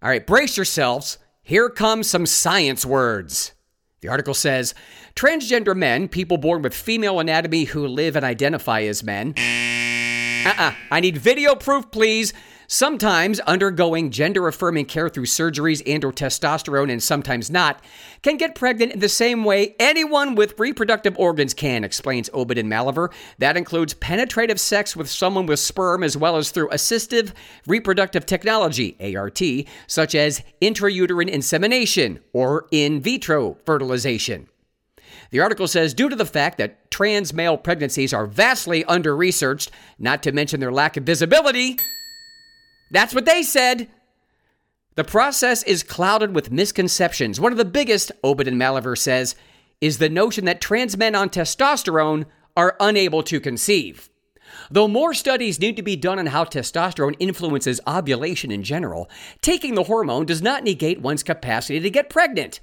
[0.02, 1.18] All right, brace yourselves.
[1.44, 3.54] Here come some science words.
[4.02, 4.74] The article says
[5.16, 9.34] transgender men, people born with female anatomy who live and identify as men.
[9.38, 10.70] Uh uh-uh.
[10.70, 12.34] uh I need video proof, please
[12.72, 17.84] sometimes undergoing gender affirming care through surgeries and or testosterone and sometimes not,
[18.22, 23.12] can get pregnant in the same way anyone with reproductive organs can, explains Obedin Maliver.
[23.40, 27.34] That includes penetrative sex with someone with sperm as well as through assistive
[27.68, 29.42] reproductive technology, ART,
[29.88, 34.48] such as intrauterine insemination or in vitro fertilization.
[35.32, 39.72] The article says due to the fact that trans male pregnancies are vastly under researched,
[40.00, 41.78] not to mention their lack of visibility,
[42.92, 43.90] that's what they said.
[44.96, 47.40] The process is clouded with misconceptions.
[47.40, 49.36] One of the biggest, Obedin Maliver says,
[49.80, 52.26] is the notion that trans men on testosterone
[52.56, 54.10] are unable to conceive.
[54.70, 59.10] Though more studies need to be done on how testosterone influences ovulation in general,
[59.42, 62.60] taking the hormone does not negate one's capacity to get pregnant.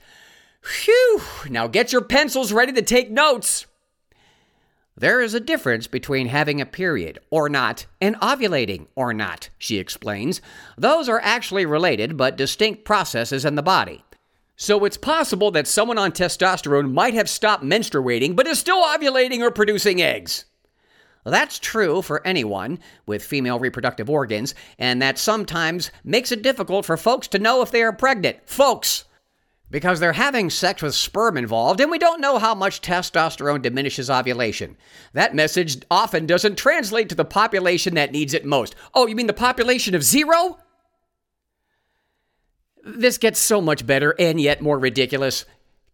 [0.61, 1.23] Phew!
[1.49, 3.67] Now get your pencils ready to take notes.
[5.01, 9.79] There is a difference between having a period or not and ovulating or not, she
[9.79, 10.41] explains.
[10.77, 14.05] Those are actually related but distinct processes in the body.
[14.57, 19.39] So it's possible that someone on testosterone might have stopped menstruating but is still ovulating
[19.39, 20.47] or producing eggs.
[21.25, 26.97] That's true for anyone with female reproductive organs, and that sometimes makes it difficult for
[26.97, 28.39] folks to know if they are pregnant.
[28.47, 29.05] Folks!
[29.71, 34.09] Because they're having sex with sperm involved, and we don't know how much testosterone diminishes
[34.09, 34.79] ovulation.
[35.13, 38.75] That message often doesn't translate to the population that needs it most.
[38.95, 40.59] Oh, you mean the population of zero?
[42.83, 45.45] This gets so much better and yet more ridiculous.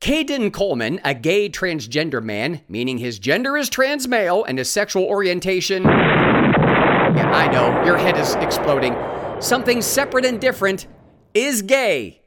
[0.01, 5.05] Kayden Coleman, a gay transgender man, meaning his gender is trans male and his sexual
[5.05, 5.83] orientation.
[5.83, 8.95] Yeah, I know, your head is exploding.
[9.41, 10.87] Something separate and different
[11.33, 12.24] is gay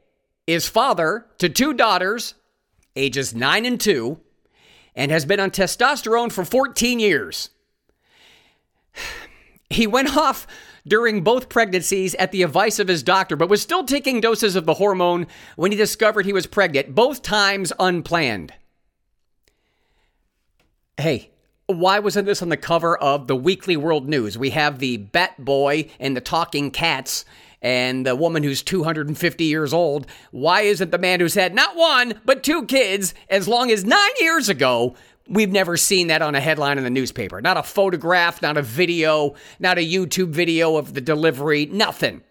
[0.48, 2.34] is father to two daughters,
[2.96, 4.18] ages 9 and 2,
[4.96, 7.50] and has been on testosterone for 14 years.
[9.70, 10.46] He went off
[10.86, 14.64] during both pregnancies at the advice of his doctor, but was still taking doses of
[14.64, 18.54] the hormone when he discovered he was pregnant, both times unplanned.
[20.96, 21.28] Hey,
[21.66, 24.38] why wasn't this on the cover of the Weekly World News?
[24.38, 27.26] We have the Bat Boy and the Talking Cats
[27.62, 30.06] and the woman who's 250 years old.
[30.30, 34.10] Why isn't the man who's had not one, but two kids as long as nine
[34.20, 34.94] years ago?
[35.28, 37.40] We've never seen that on a headline in the newspaper.
[37.42, 42.22] Not a photograph, not a video, not a YouTube video of the delivery, nothing.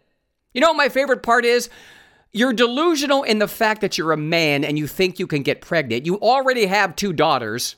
[0.53, 1.69] You know my favorite part is?
[2.31, 5.61] You're delusional in the fact that you're a man and you think you can get
[5.61, 6.05] pregnant.
[6.05, 7.75] You already have two daughters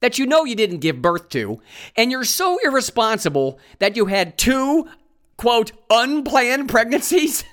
[0.00, 1.60] that you know you didn't give birth to,
[1.96, 4.88] and you're so irresponsible that you had two
[5.38, 7.44] quote, unplanned pregnancies?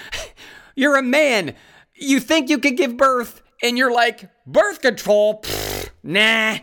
[0.76, 1.54] you're a man.
[1.94, 5.40] You think you could give birth, and you're like, birth control?
[5.42, 6.58] Pfft, nah.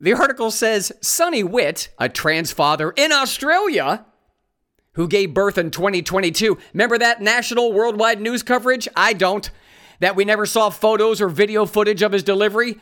[0.00, 4.04] The article says Sonny Witt, a trans father in Australia,
[4.94, 6.58] who gave birth in 2022.
[6.72, 8.88] Remember that national worldwide news coverage?
[8.96, 9.50] I don't.
[10.00, 12.80] that we never saw photos or video footage of his delivery,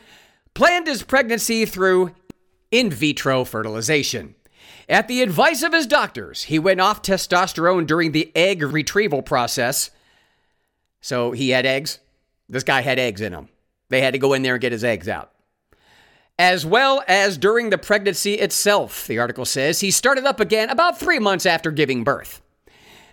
[0.53, 2.15] planned his pregnancy through
[2.71, 4.35] in vitro fertilization.
[4.89, 9.91] At the advice of his doctors, he went off testosterone during the egg retrieval process.
[10.99, 11.99] So he had eggs.
[12.49, 13.49] This guy had eggs in him.
[13.89, 15.31] They had to go in there and get his eggs out.
[16.39, 20.99] As well as during the pregnancy itself, the article says he started up again about
[20.99, 22.41] three months after giving birth.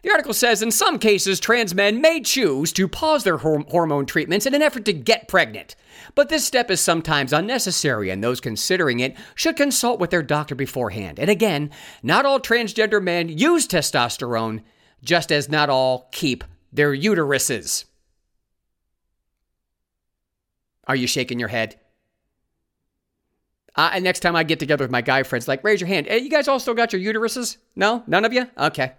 [0.06, 4.46] The article says in some cases, trans men may choose to pause their hormone treatments
[4.46, 5.74] in an effort to get pregnant.
[6.14, 10.54] But this step is sometimes unnecessary, and those considering it should consult with their doctor
[10.54, 11.18] beforehand.
[11.18, 11.72] And again,
[12.04, 14.62] not all transgender men use testosterone,
[15.02, 17.86] just as not all keep their uteruses.
[20.86, 21.80] Are you shaking your head?
[23.74, 26.06] Uh, and next time I get together with my guy friends, like, raise your hand.
[26.06, 27.56] Hey, you guys all still got your uteruses?
[27.74, 28.04] No?
[28.06, 28.48] None of you?
[28.56, 28.92] Okay.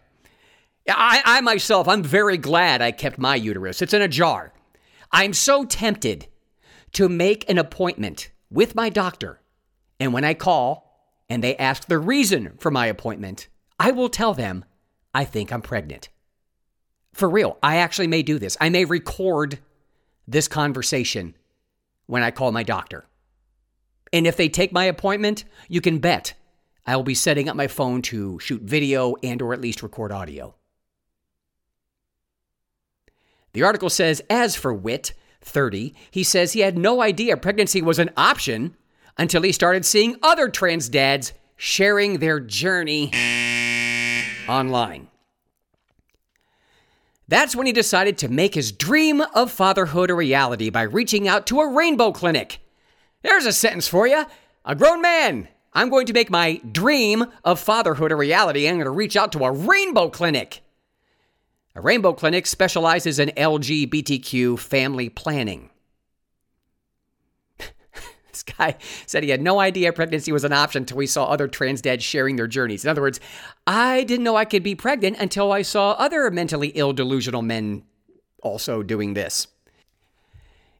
[0.89, 3.81] I, I myself, I'm very glad I kept my uterus.
[3.81, 4.53] It's in a jar.
[5.11, 6.27] I'm so tempted
[6.93, 9.41] to make an appointment with my doctor.
[9.99, 10.87] And when I call
[11.29, 13.47] and they ask the reason for my appointment,
[13.79, 14.65] I will tell them
[15.13, 16.09] I think I'm pregnant.
[17.13, 18.55] For real, I actually may do this.
[18.61, 19.59] I may record
[20.27, 21.35] this conversation
[22.05, 23.05] when I call my doctor.
[24.13, 26.33] And if they take my appointment, you can bet
[26.85, 30.11] I will be setting up my phone to shoot video and or at least record
[30.11, 30.55] audio.
[33.57, 37.97] The article says as for Witt, 30, he says he had no idea pregnancy was
[37.97, 38.77] an option
[39.17, 43.11] until he started seeing other trans dads sharing their journey
[44.47, 45.07] online.
[47.27, 51.47] That's when he decided to make his dream of fatherhood a reality by reaching out
[51.47, 52.59] to a rainbow clinic.
[53.23, 54.23] There's a sentence for you.
[54.65, 55.47] A grown man.
[55.73, 58.67] I'm going to make my dream of fatherhood a reality.
[58.67, 60.61] And I'm going to reach out to a rainbow clinic.
[61.81, 65.69] Rainbow clinic specializes in LGBTQ family planning.
[67.57, 68.75] this guy
[69.05, 72.03] said he had no idea pregnancy was an option until he saw other trans dads
[72.03, 72.83] sharing their journeys.
[72.83, 73.19] In other words,
[73.65, 77.83] I didn't know I could be pregnant until I saw other mentally ill, delusional men
[78.41, 79.47] also doing this.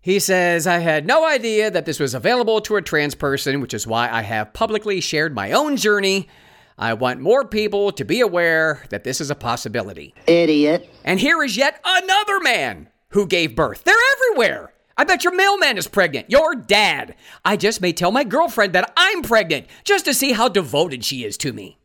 [0.02, 3.74] He says, I had no idea that this was available to a trans person, which
[3.74, 6.30] is why I have publicly shared my own journey
[6.78, 10.14] I want more people to be aware that this is a possibility.
[10.28, 10.88] Idiot.
[11.04, 13.84] And here is yet another man who gave birth.
[13.84, 14.74] They're everywhere.
[14.96, 16.30] I bet your mailman is pregnant.
[16.30, 17.16] Your dad.
[17.44, 21.24] I just may tell my girlfriend that I'm pregnant just to see how devoted she
[21.24, 21.80] is to me.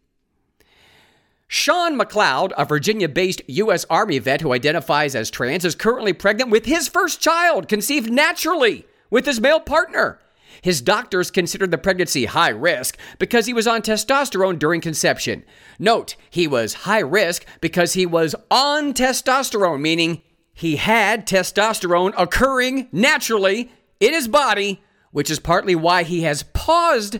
[1.48, 3.84] Sean McLeod, a Virginia based U.S.
[3.90, 8.86] Army vet who identifies as trans, is currently pregnant with his first child, conceived naturally
[9.10, 10.18] with his male partner.
[10.62, 15.44] His doctors considered the pregnancy high risk because he was on testosterone during conception.
[15.78, 20.22] Note, he was high risk because he was on testosterone, meaning
[20.54, 27.18] he had testosterone occurring naturally in his body, which is partly why he has paused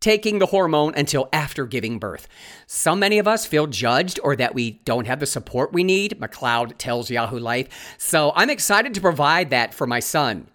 [0.00, 2.28] taking the hormone until after giving birth.
[2.68, 6.20] So many of us feel judged or that we don't have the support we need,
[6.20, 7.96] McLeod tells Yahoo Life.
[7.98, 10.48] So I'm excited to provide that for my son.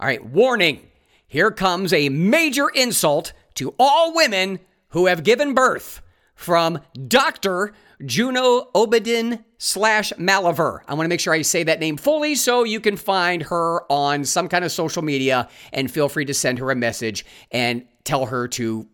[0.00, 0.88] All right, warning
[1.32, 4.60] here comes a major insult to all women
[4.90, 6.02] who have given birth
[6.34, 6.78] from
[7.08, 7.72] Dr.
[8.04, 10.80] Juno Obedin slash Maliver.
[10.86, 13.90] I want to make sure I say that name fully so you can find her
[13.90, 17.86] on some kind of social media and feel free to send her a message and
[18.04, 18.86] tell her to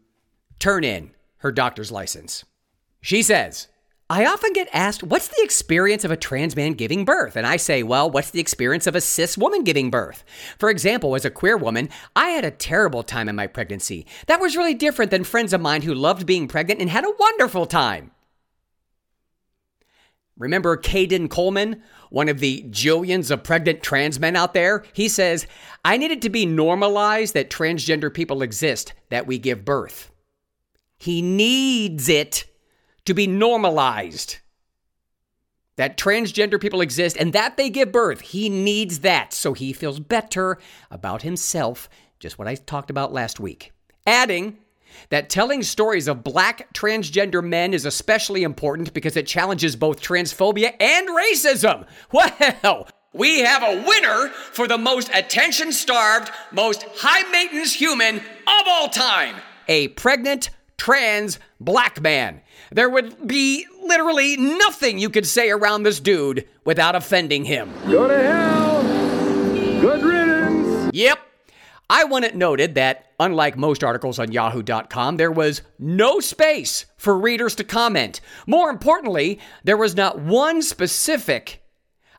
[0.61, 2.45] turn in her doctor's license.
[3.01, 3.66] She says,
[4.11, 7.36] I often get asked, what's the experience of a trans man giving birth?
[7.36, 10.24] And I say, well, what's the experience of a cis woman giving birth?
[10.59, 14.06] For example, as a queer woman, I had a terrible time in my pregnancy.
[14.26, 17.12] That was really different than friends of mine who loved being pregnant and had a
[17.18, 18.12] wonderful time.
[20.38, 24.84] Remember Kayden Coleman, one of the jillions of pregnant trans men out there?
[24.94, 25.46] He says,
[25.84, 30.11] I needed to be normalized that transgender people exist, that we give birth.
[30.96, 32.46] He needs it
[33.09, 34.36] to be normalized.
[35.76, 38.20] That transgender people exist and that they give birth.
[38.20, 40.59] He needs that so he feels better
[40.90, 41.88] about himself,
[42.20, 43.72] just what I talked about last week.
[44.06, 44.59] Adding
[45.09, 50.74] that telling stories of black transgender men is especially important because it challenges both transphobia
[50.78, 51.86] and racism.
[52.12, 58.66] Well, we have a winner for the most attention starved, most high maintenance human of
[58.66, 59.36] all time
[59.68, 60.50] a pregnant
[60.89, 62.41] trans black man.
[62.72, 67.70] There would be literally nothing you could say around this dude without offending him.
[67.91, 68.82] Go to hell!
[69.82, 70.91] Good riddance!
[70.95, 71.18] Yep.
[71.91, 77.18] I want it noted that, unlike most articles on Yahoo.com, there was no space for
[77.18, 78.22] readers to comment.
[78.47, 81.62] More importantly, there was not one specific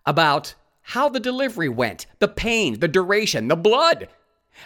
[0.06, 0.54] about
[0.84, 4.10] how the delivery went, the pain, the duration, the blood,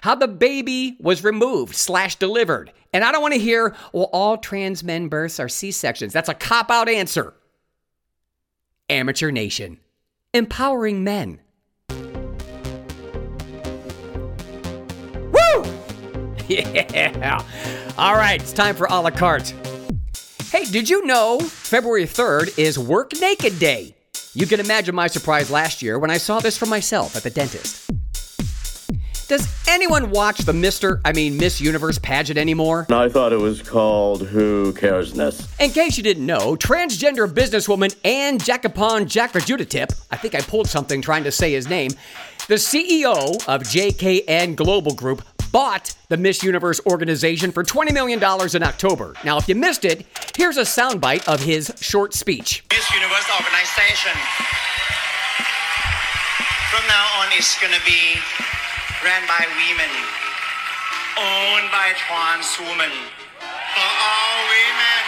[0.02, 2.74] how the baby was removed slash delivered.
[2.94, 6.14] And I don't want to hear, well, all trans men births are C sections.
[6.14, 7.34] That's a cop out answer.
[8.90, 9.80] Amateur Nation,
[10.34, 11.40] empowering men.
[15.32, 15.64] Woo!
[16.50, 17.44] Yeah.
[17.98, 19.54] All right, it's time for a la carte.
[20.52, 23.96] Hey, did you know February 3rd is Work Naked Day?
[24.34, 27.30] You can imagine my surprise last year when I saw this for myself at the
[27.30, 27.90] dentist.
[29.34, 31.02] Does anyone watch the Mr.
[31.04, 32.86] I mean Miss Universe pageant anymore?
[32.92, 35.50] I thought it was called Who Caresness.
[35.60, 41.02] In case you didn't know, transgender businesswoman Ann Jacopon Jackajuditip, I think I pulled something
[41.02, 41.90] trying to say his name,
[42.48, 48.62] the CEO of JKN Global Group bought the Miss Universe organization for $20 million in
[48.62, 49.16] October.
[49.26, 50.06] Now, if you missed it,
[50.38, 52.64] here's a soundbite of his short speech.
[52.72, 54.14] Miss Universe organization
[56.70, 58.20] from now on is going to be
[59.04, 59.92] ran by women,
[61.20, 62.92] owned by trans women,
[63.76, 65.04] for all women,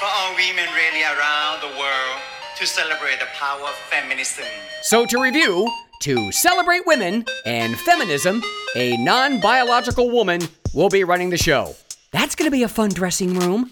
[0.00, 2.20] for all women really around the world
[2.56, 4.46] to celebrate the power of feminism.
[4.80, 8.42] So, to review, to celebrate women and feminism,
[8.74, 10.40] a non biological woman
[10.72, 11.76] will be running the show.
[12.10, 13.70] That's going to be a fun dressing room.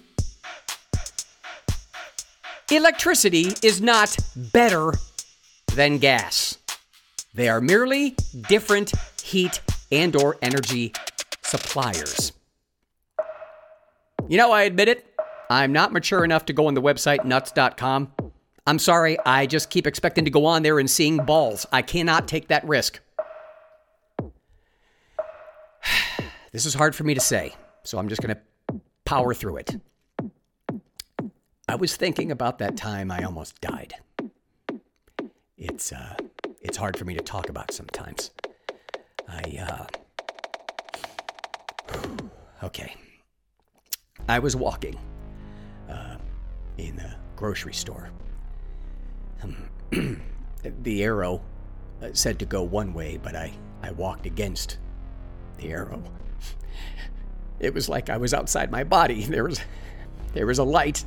[2.71, 4.93] Electricity is not better
[5.75, 6.59] than gas.
[7.35, 8.15] They are merely
[8.49, 8.93] different
[9.23, 9.61] heat
[9.91, 10.93] and or energy
[11.43, 12.33] suppliers.
[14.29, 15.07] You know, I admit it.
[15.51, 18.13] I'm not mature enough to go on the website nuts.com.
[18.67, 21.67] I'm sorry, I just keep expecting to go on there and seeing balls.
[21.73, 23.01] I cannot take that risk.
[26.53, 29.77] This is hard for me to say, so I'm just going to power through it.
[31.67, 33.95] I was thinking about that time I almost died.
[35.57, 36.17] It's uh
[36.61, 38.31] it's hard for me to talk about sometimes.
[39.33, 39.87] I
[41.91, 41.99] uh
[42.65, 42.95] Okay.
[44.29, 44.99] I was walking
[45.91, 46.17] uh
[46.79, 48.11] in a grocery store.
[49.43, 49.57] Um,
[50.83, 51.43] the arrow
[52.03, 53.53] uh, said to go one way, but I,
[53.83, 54.79] I walked against
[55.59, 56.03] the arrow.
[57.61, 59.23] It was like I was outside my body.
[59.29, 59.61] There was,
[60.33, 61.05] there was a light.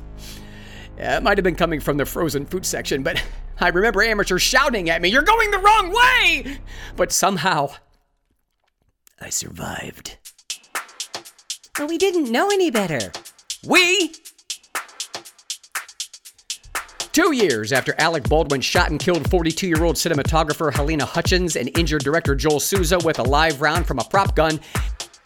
[0.98, 3.22] Uh, it might have been coming from the frozen food section, but
[3.60, 6.58] I remember amateurs shouting at me, You're going the wrong way!
[6.96, 7.72] But somehow,
[9.20, 10.16] I survived.
[11.78, 13.12] But we didn't know any better.
[13.66, 14.12] We
[17.12, 21.76] Two years after Alec Baldwin shot and killed 42 year old cinematographer Helena Hutchins and
[21.78, 24.60] injured director Joel Souza with a live round from a prop gun,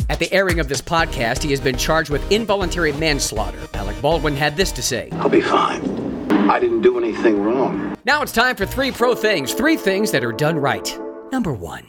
[0.08, 3.58] at the airing of this podcast, he has been charged with involuntary manslaughter.
[3.74, 6.30] Alec Baldwin had this to say I'll be fine.
[6.50, 7.96] I didn't do anything wrong.
[8.04, 10.98] Now it's time for three pro things, three things that are done right.
[11.30, 11.86] Number one.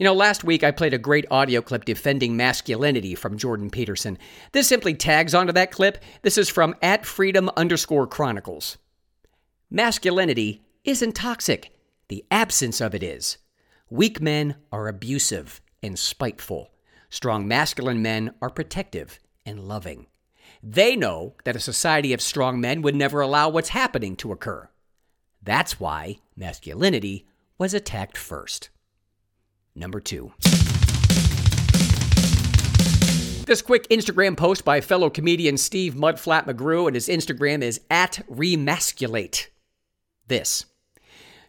[0.00, 4.16] You know, last week I played a great audio clip defending masculinity from Jordan Peterson.
[4.52, 6.02] This simply tags onto that clip.
[6.22, 8.78] This is from at freedom underscore chronicles.
[9.70, 11.74] Masculinity isn't toxic.
[12.08, 13.36] The absence of it is.
[13.90, 16.70] Weak men are abusive and spiteful.
[17.10, 20.06] Strong masculine men are protective and loving.
[20.62, 24.70] They know that a society of strong men would never allow what's happening to occur.
[25.42, 27.26] That's why masculinity
[27.58, 28.70] was attacked first.
[29.74, 30.32] Number two.
[33.46, 38.22] This quick Instagram post by fellow comedian Steve Mudflat McGrew, and his Instagram is at
[38.30, 39.48] remasculate.
[40.28, 40.66] This.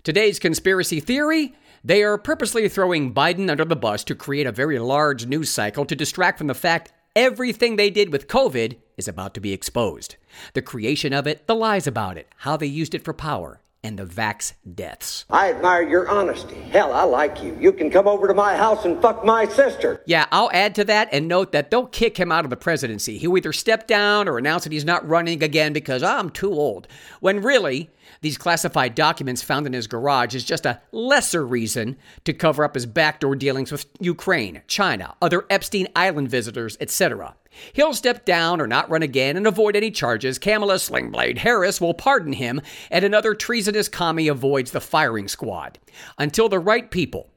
[0.04, 1.54] Today's conspiracy theory
[1.84, 5.84] they are purposely throwing Biden under the bus to create a very large news cycle
[5.86, 10.16] to distract from the fact everything they did with COVID is about to be exposed.
[10.54, 13.98] The creation of it, the lies about it, how they used it for power, and
[13.98, 15.26] the vax deaths.
[15.30, 16.56] I admire your honesty.
[16.72, 17.58] Hell, I like you.
[17.60, 20.04] You can come over to my house and fuck my sister.
[20.06, 23.18] Yeah, I'll add to that and note that they'll kick him out of the presidency.
[23.18, 26.88] He'll either step down or announce that he's not running again because I'm too old.
[27.22, 27.90] When really,
[28.22, 32.76] these classified documents found in his garage is just a lesser reason to cover up
[32.76, 37.36] his backdoor dealings with Ukraine, China, other Epstein Island visitors, etc.
[37.74, 40.40] He'll step down or not run again and avoid any charges.
[40.40, 45.80] Kamala Slingblade Harris will pardon him, and another treasonous commie avoids the firing squad.
[46.18, 47.30] Until the right people,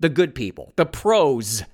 [0.00, 1.64] the good people, the pros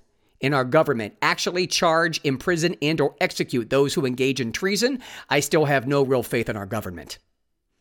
[0.40, 5.40] in our government actually charge, imprison, and or execute those who engage in treason, I
[5.40, 7.18] still have no real faith in our government.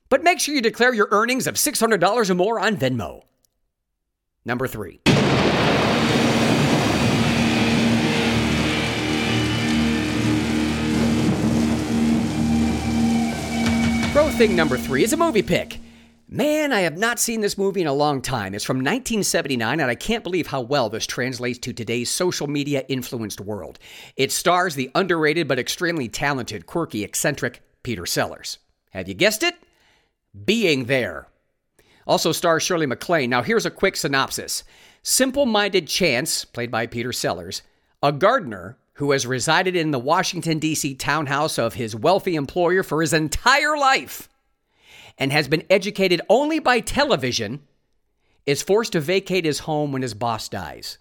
[0.09, 3.21] But make sure you declare your earnings of $600 or more on Venmo.
[4.45, 5.01] Number three.
[14.17, 15.79] Pro thing number three is a movie pick.
[16.27, 18.55] Man, I have not seen this movie in a long time.
[18.55, 22.83] It's from 1979, and I can't believe how well this translates to today's social media
[22.89, 23.77] influenced world.
[24.15, 28.57] It stars the underrated but extremely talented, quirky, eccentric Peter Sellers.
[28.89, 29.53] Have you guessed it?
[30.45, 31.27] Being There.
[32.07, 33.29] Also stars Shirley MacLaine.
[33.29, 34.63] Now, here's a quick synopsis
[35.03, 37.61] Simple minded Chance, played by Peter Sellers,
[38.01, 40.95] a gardener who has resided in the Washington, D.C.
[40.95, 44.27] townhouse of his wealthy employer for his entire life
[45.17, 47.61] and has been educated only by television,
[48.47, 50.97] is forced to vacate his home when his boss dies.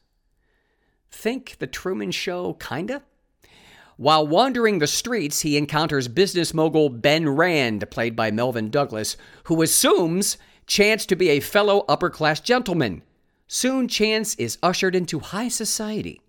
[1.10, 3.02] Think The Truman Show, kinda?
[3.96, 9.62] While wandering the streets, he encounters business mogul Ben Rand, played by Melvyn Douglas, who
[9.62, 10.36] assumes
[10.66, 13.02] Chance to be a fellow upper class gentleman.
[13.48, 16.20] Soon, Chance is ushered into high society,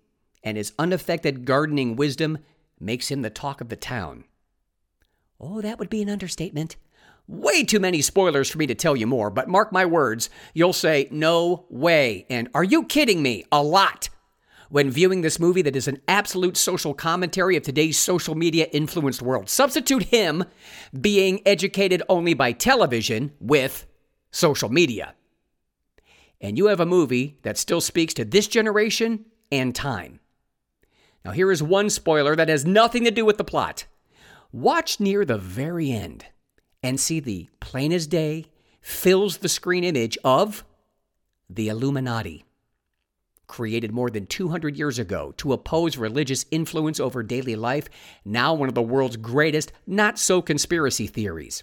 [0.42, 2.38] and his unaffected gardening wisdom
[2.80, 4.24] makes him the talk of the town.
[5.40, 6.76] Oh, that would be an understatement.
[7.26, 10.72] Way too many spoilers for me to tell you more, but mark my words, you'll
[10.72, 13.44] say, no way, and are you kidding me?
[13.52, 14.08] A lot
[14.70, 19.22] when viewing this movie that is an absolute social commentary of today's social media influenced
[19.22, 19.48] world.
[19.48, 20.44] Substitute him
[20.98, 23.86] being educated only by television with
[24.30, 25.14] social media.
[26.40, 30.20] And you have a movie that still speaks to this generation and time.
[31.28, 33.84] Now, here is one spoiler that has nothing to do with the plot.
[34.50, 36.24] Watch near the very end
[36.82, 38.46] and see the plain as day
[38.80, 40.64] fills the screen image of
[41.50, 42.46] the Illuminati
[43.46, 47.90] created more than 200 years ago to oppose religious influence over daily life,
[48.24, 51.62] now one of the world's greatest not so conspiracy theories.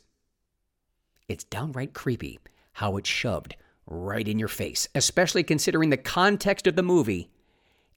[1.28, 2.38] It's downright creepy
[2.74, 3.56] how it's shoved
[3.88, 7.32] right in your face, especially considering the context of the movie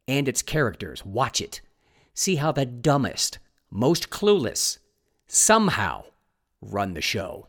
[0.09, 1.05] and its characters.
[1.05, 1.61] Watch it.
[2.15, 3.39] See how the dumbest,
[3.71, 4.79] most clueless,
[5.29, 6.05] somehow
[6.61, 7.47] run the show.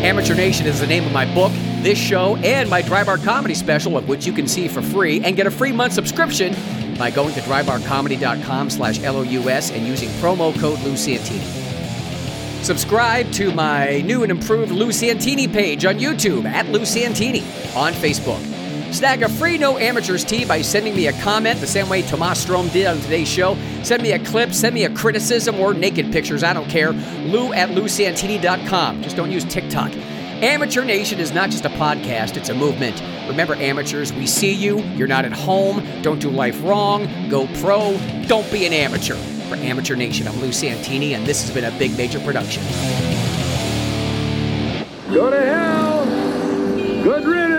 [0.00, 3.96] Amateur Nation is the name of my book, this show, and my Drybar Comedy special,
[3.96, 6.54] of which you can see for free and get a free month subscription
[6.96, 11.44] by going to drybarcomedy.com slash LOUS and using promo code Lou Santini.
[12.62, 17.40] Subscribe to my new and improved Lou Santini page on YouTube at Lou Santini
[17.74, 18.57] on Facebook.
[18.90, 22.40] Snag a free No Amateurs tee by sending me a comment the same way Tomas
[22.40, 23.56] Strom did on today's show.
[23.82, 26.42] Send me a clip, send me a criticism, or naked pictures.
[26.42, 26.92] I don't care.
[26.92, 29.02] Lou at LouSantini.com.
[29.02, 29.92] Just don't use TikTok.
[30.42, 33.02] Amateur Nation is not just a podcast, it's a movement.
[33.28, 34.80] Remember, amateurs, we see you.
[34.94, 35.84] You're not at home.
[36.02, 37.08] Don't do life wrong.
[37.28, 37.98] Go pro.
[38.26, 39.16] Don't be an amateur.
[39.48, 42.62] For Amateur Nation, I'm Lou Santini, and this has been a big major production.
[45.12, 46.04] Go to hell!
[47.02, 47.57] Good riddance!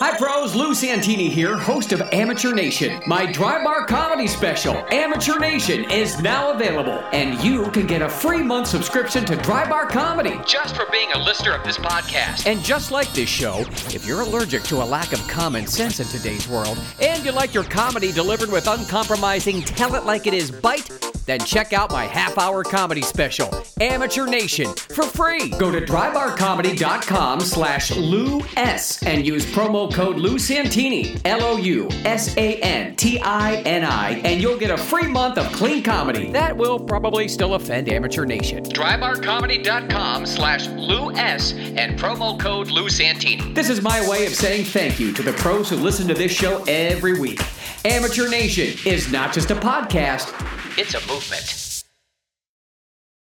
[0.00, 0.54] Hi, pros.
[0.54, 3.02] Lou Santini here, host of Amateur Nation.
[3.08, 8.08] My dry bar comedy special, Amateur Nation, is now available, and you can get a
[8.08, 12.46] free month subscription to Dry Bar Comedy just for being a listener of this podcast.
[12.46, 16.06] And just like this show, if you're allergic to a lack of common sense in
[16.06, 20.52] today's world, and you like your comedy delivered with uncompromising, tell it like it is
[20.52, 23.50] bite, then check out my half hour comedy special,
[23.80, 25.50] Amateur Nation, for free.
[25.50, 31.88] Go to drybarcomedy.com slash Lou S and use promo code Lou Santini, L O U
[32.04, 35.82] S A N T I N I, and you'll get a free month of clean
[35.82, 36.30] comedy.
[36.32, 38.64] That will probably still offend Amateur Nation.
[38.64, 43.52] Drybarcomedy.com slash Lou S and promo code Lou Santini.
[43.52, 46.32] This is my way of saying thank you to the pros who listen to this
[46.32, 47.40] show every week.
[47.84, 50.32] Amateur Nation is not just a podcast,
[50.76, 51.67] it's a movement.